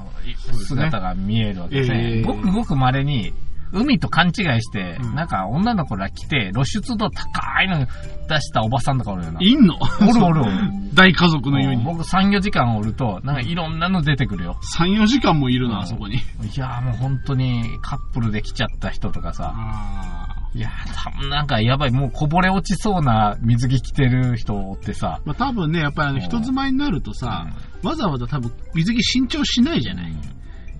[0.03, 2.17] ー姿が見えるわけですね。
[2.17, 3.33] ええごくごく稀に、
[3.73, 7.87] 海と勘違いして、うんなんか女の子ら来て、露出度高いの
[8.29, 9.41] 出したおばさんとかおるよな。
[9.41, 9.75] いんの？
[9.77, 10.51] おるおるおる。
[10.95, 11.85] 大家族のように。
[11.85, 14.57] 僕3、4時間おると、なんかいろんなの出てくるよ。
[14.79, 16.17] 3、4時間もいるうんな、あそこに。
[16.17, 16.19] い
[16.57, 27.47] やーもう本当にカップルで来ちゃった人とかさ、あいやー多分なんかやばい、もうこぼれ落ちそうな水着着てる人ってさ、まあ多分ね、やっぱりあの、人妻になるとさ、
[27.83, 30.15] わざわざ多分水着新調しないじゃない。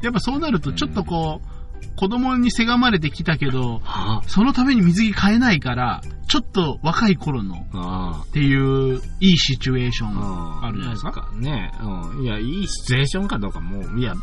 [0.03, 1.49] やっぱそうなるとちょっとこう、
[1.95, 3.81] 子供にせがまれてきたけど、
[4.27, 8.57] そのために水着買えないから、ちょっと若い頃のあってい
[8.95, 11.31] う、いいシチュエーションああるじゃないですか？
[11.37, 12.25] ね、うん。
[12.25, 14.15] いや、いいシチュエーションかどうかもう、いや、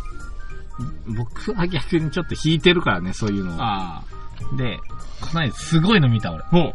[1.15, 3.99] 僕は逆にちょっと引いてるからね、そういうのは。
[3.99, 4.03] あ
[4.57, 4.77] で、
[5.21, 6.43] この間すごいの見た俺。
[6.43, 6.47] あ。
[6.47, 6.73] ほう。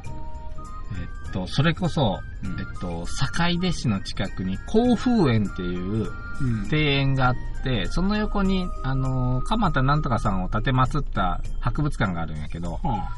[1.29, 6.11] えっと、それこそ、うんえっと、坂出市の近くに甲風園っていう
[6.41, 6.63] うん。
[6.65, 13.09] 庭園があって、その横に、あのー、鎌田なんとかさんを立てまつった博物館があるんやけど、はあ、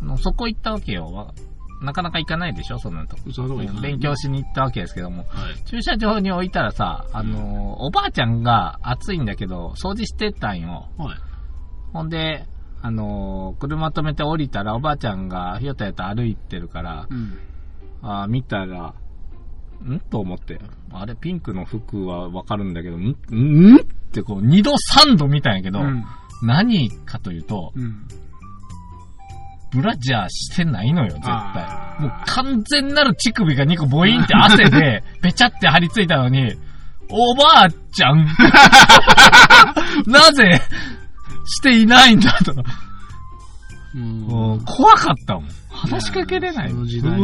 [0.00, 1.06] あのそこ行ったわけよ。
[1.06, 1.34] わ
[1.82, 3.22] なかなか行かないでしょ、そんなとこ。
[3.32, 5.24] そういうとこ行かない勉強しに行ったわけですけども。
[5.28, 5.64] はい。
[5.64, 10.88] 駐車場に置いたらさ、あのー、おばあちゃんが暑いんだけど、掃除してたんよ。
[10.98, 11.16] はい。
[11.92, 12.46] ほんで、
[12.82, 17.38] あのー、車止めて降りたらおばあちゃんがひよたやと歩いてるから、うん。
[18.02, 18.94] あー見たら、
[19.82, 20.00] ん？
[20.10, 20.60] と思って。
[20.92, 23.16] あれ、ピンクの服はわかるんだけど、ん？
[23.30, 23.74] ん？
[23.74, 23.80] んっ
[24.12, 26.04] てこう、二度三度見たんやけど、うん。
[26.42, 28.06] 何かというと、うん。
[29.72, 31.30] ブラジャーしてないのよ、絶対
[32.00, 36.54] もう完全なる乳首が2個ボインって汗で、 べちゃって張り付いたのに、
[37.08, 38.26] おばあちゃん
[40.10, 40.60] なぜ
[41.44, 42.52] していないんだと。
[43.94, 45.44] うん怖かったもん。
[45.80, 46.70] 話しかけれない。
[46.70, 47.20] その時代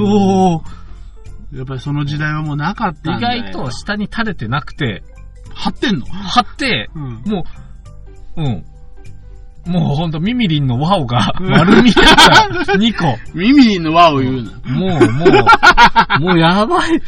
[1.53, 5.03] やっぱりその時代はもうなかったん意だよ外と下に垂れてなくて、
[5.55, 6.07] 張ってんの？
[6.07, 7.23] 張って、うん。
[7.25, 7.45] も
[8.37, 8.65] う、うん。
[9.67, 13.19] もうほんとミミリンのワオが 丸見えた2個。
[13.35, 14.51] 耳の輪を言うな。
[14.73, 17.01] もう、もう、 もうやばい。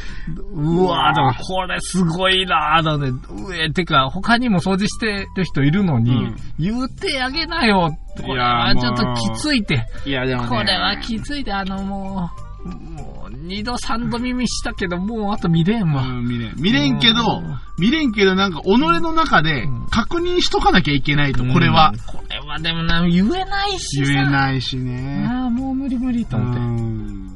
[0.55, 3.13] うわぁ、だからこれすごいなぁ、だね。
[3.49, 7.97] 上、てか、他にも掃除してる人いるのに、うん言うてあげなよ。
[8.17, 9.87] これいやちょっときついて。
[10.05, 10.49] いや、でもね。
[10.49, 12.31] これはきついで、あのも
[12.65, 16.03] う、もう、二度三度耳したけど、もうあと見れんわ。
[16.03, 16.55] うん、見れん。
[16.57, 22.28] 見れんけどうん、見れんけどなんか、己の中でうん確認しとかなきゃいけないと、これはうん。。
[22.63, 24.13] でもな、言えないしさ。
[24.13, 25.27] 言えないしね。
[25.29, 26.61] ああ、もう無理無理と思って。
[26.61, 27.35] うん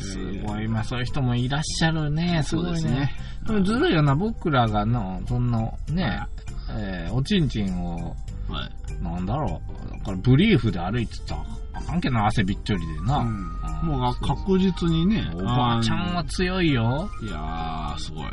[0.00, 0.68] すごい。
[0.68, 2.42] まあそういう人もいらっしゃるね。
[2.44, 2.78] すごいね。
[2.78, 3.14] そうですね。
[3.46, 6.26] でもずるいよな、僕らがの、そんな、ね、
[6.70, 8.14] えーおちんちんを、
[8.48, 9.02] はい。
[9.02, 11.44] なんだろう、だからブリーフで歩いてたら
[11.74, 13.18] あかんけどな、汗びっちょりでな。
[13.18, 15.30] うんもう確実にね。
[15.34, 17.08] おばあちゃんは強いよ。
[17.22, 18.24] いやー、すごい。
[18.24, 18.28] うん。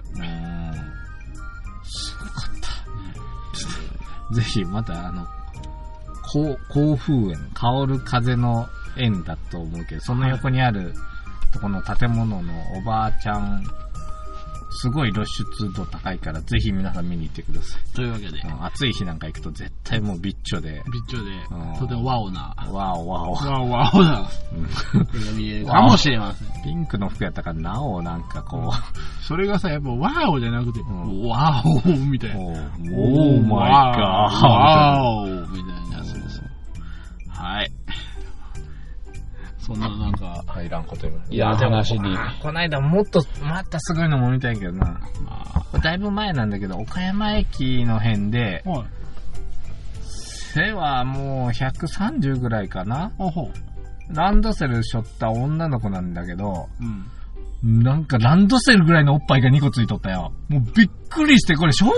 [1.83, 4.33] すごかった。
[4.33, 5.27] ぜひ、また、あの、
[6.31, 8.67] 甲甲風園、香る風の
[8.97, 10.93] 園だと思うけど、その横にある、
[11.53, 13.63] とこの建物のおばあちゃん、
[14.77, 17.95] すごい露出度高いから、ぜひ皆さん見に行ってください。
[17.95, 23.33] というわけで、うん暑い日なんか行くと絶対もうビッチョで、ビッチョでうん、とてもワオな、わおわお。
[23.35, 26.63] ワオワオな、うんが見えるかもしれません。
[26.63, 28.73] ピンクの服やったから、なおなんかこ
[29.21, 32.39] それがさ、やっぱワオじゃなくて、んワオみたう、いな。
[32.39, 34.45] おーマイガー。
[34.45, 35.74] ワオみたいな。
[37.35, 37.71] はい。
[39.59, 41.83] そんななんか、入らんこと言ういやでも。
[42.41, 44.99] この間もっと、またすごいのも見たいけどな。
[45.73, 48.63] まだいぶ前なんだけど、岡山駅の辺で。
[50.53, 53.11] 背はもう130ぐらいかな
[54.09, 56.83] ランドセル背負った女の子なんだけど、う。
[57.63, 57.83] うん。
[57.83, 60.31] なんかランドセルぐらいのおっぱいが2個ついとったよ。
[60.47, 61.95] もうびっくりして、これ小学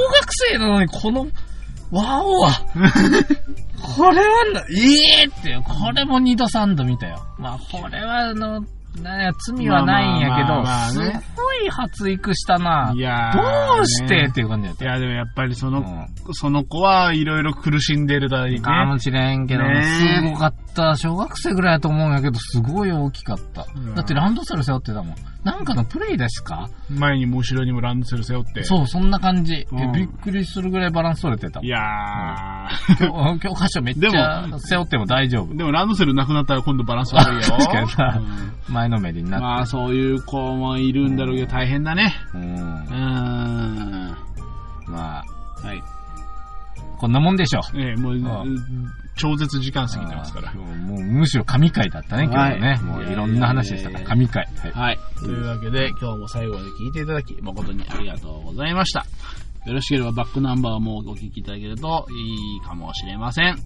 [0.51, 1.27] 生なのにこの、
[1.91, 2.51] わおは、
[3.95, 7.23] これはな、ええって、これも2度3度見たよ。
[7.37, 8.61] まあこれはあの、
[9.01, 12.91] な罪はないんやけど、まあまあまあすねごい発育したな。
[12.95, 14.15] いやーどうして？
[14.23, 14.85] ねっていう感じだった。
[14.85, 18.59] いや、でもやっぱりその、うんその子はいろいろ苦しんでるだろうね。
[18.59, 20.95] かもしれんけど、ねすごかった。
[20.97, 23.65] 小学生ぐらいだと思うんやけど、すごい大きかった。
[23.75, 25.15] うんだってランドセル背負ってたもん。
[25.47, 26.69] なんかのプレイですか？
[26.89, 28.63] 前にも後ろにもランドセル背負って。
[28.63, 29.65] そう、そんな感じ。
[29.71, 31.67] うんびっくりするぐらいバランス取れてたい。
[31.67, 32.67] や
[32.99, 35.57] 教教科書めっちゃでも背負っても大丈夫ー。。
[35.57, 37.41] でもランドセルなくなったら今度バランス悪いよ。
[37.57, 39.43] 確かになうん前のめりになって。
[39.45, 42.13] まあそういう子もいるんだろうけど大変だね。
[42.33, 42.57] うんう。
[42.89, 44.15] ーん。
[44.87, 45.81] まあ、はい。
[46.99, 48.17] こんなもんでしょええ、もう
[49.15, 52.67] 超絶時間過ぎてますからもうむしろ神回だったね、今日はね。
[52.69, 54.47] はいもういろんな話でしたから、神回。
[54.61, 54.71] はい。
[54.71, 54.99] はい。
[55.19, 59.05] というわけで、今日も最後まで聞いていただき、誠にありがとうございました。
[59.65, 63.57] よろしければバックナンバーもお聞きいただけるといいかもしれません。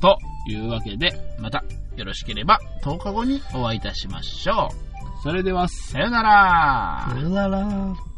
[0.00, 0.18] と
[0.48, 1.64] いうわけで、また
[1.96, 5.22] よろしければ10日後にお会いいたしましょう。
[5.22, 8.09] それでは、さよならさよなら。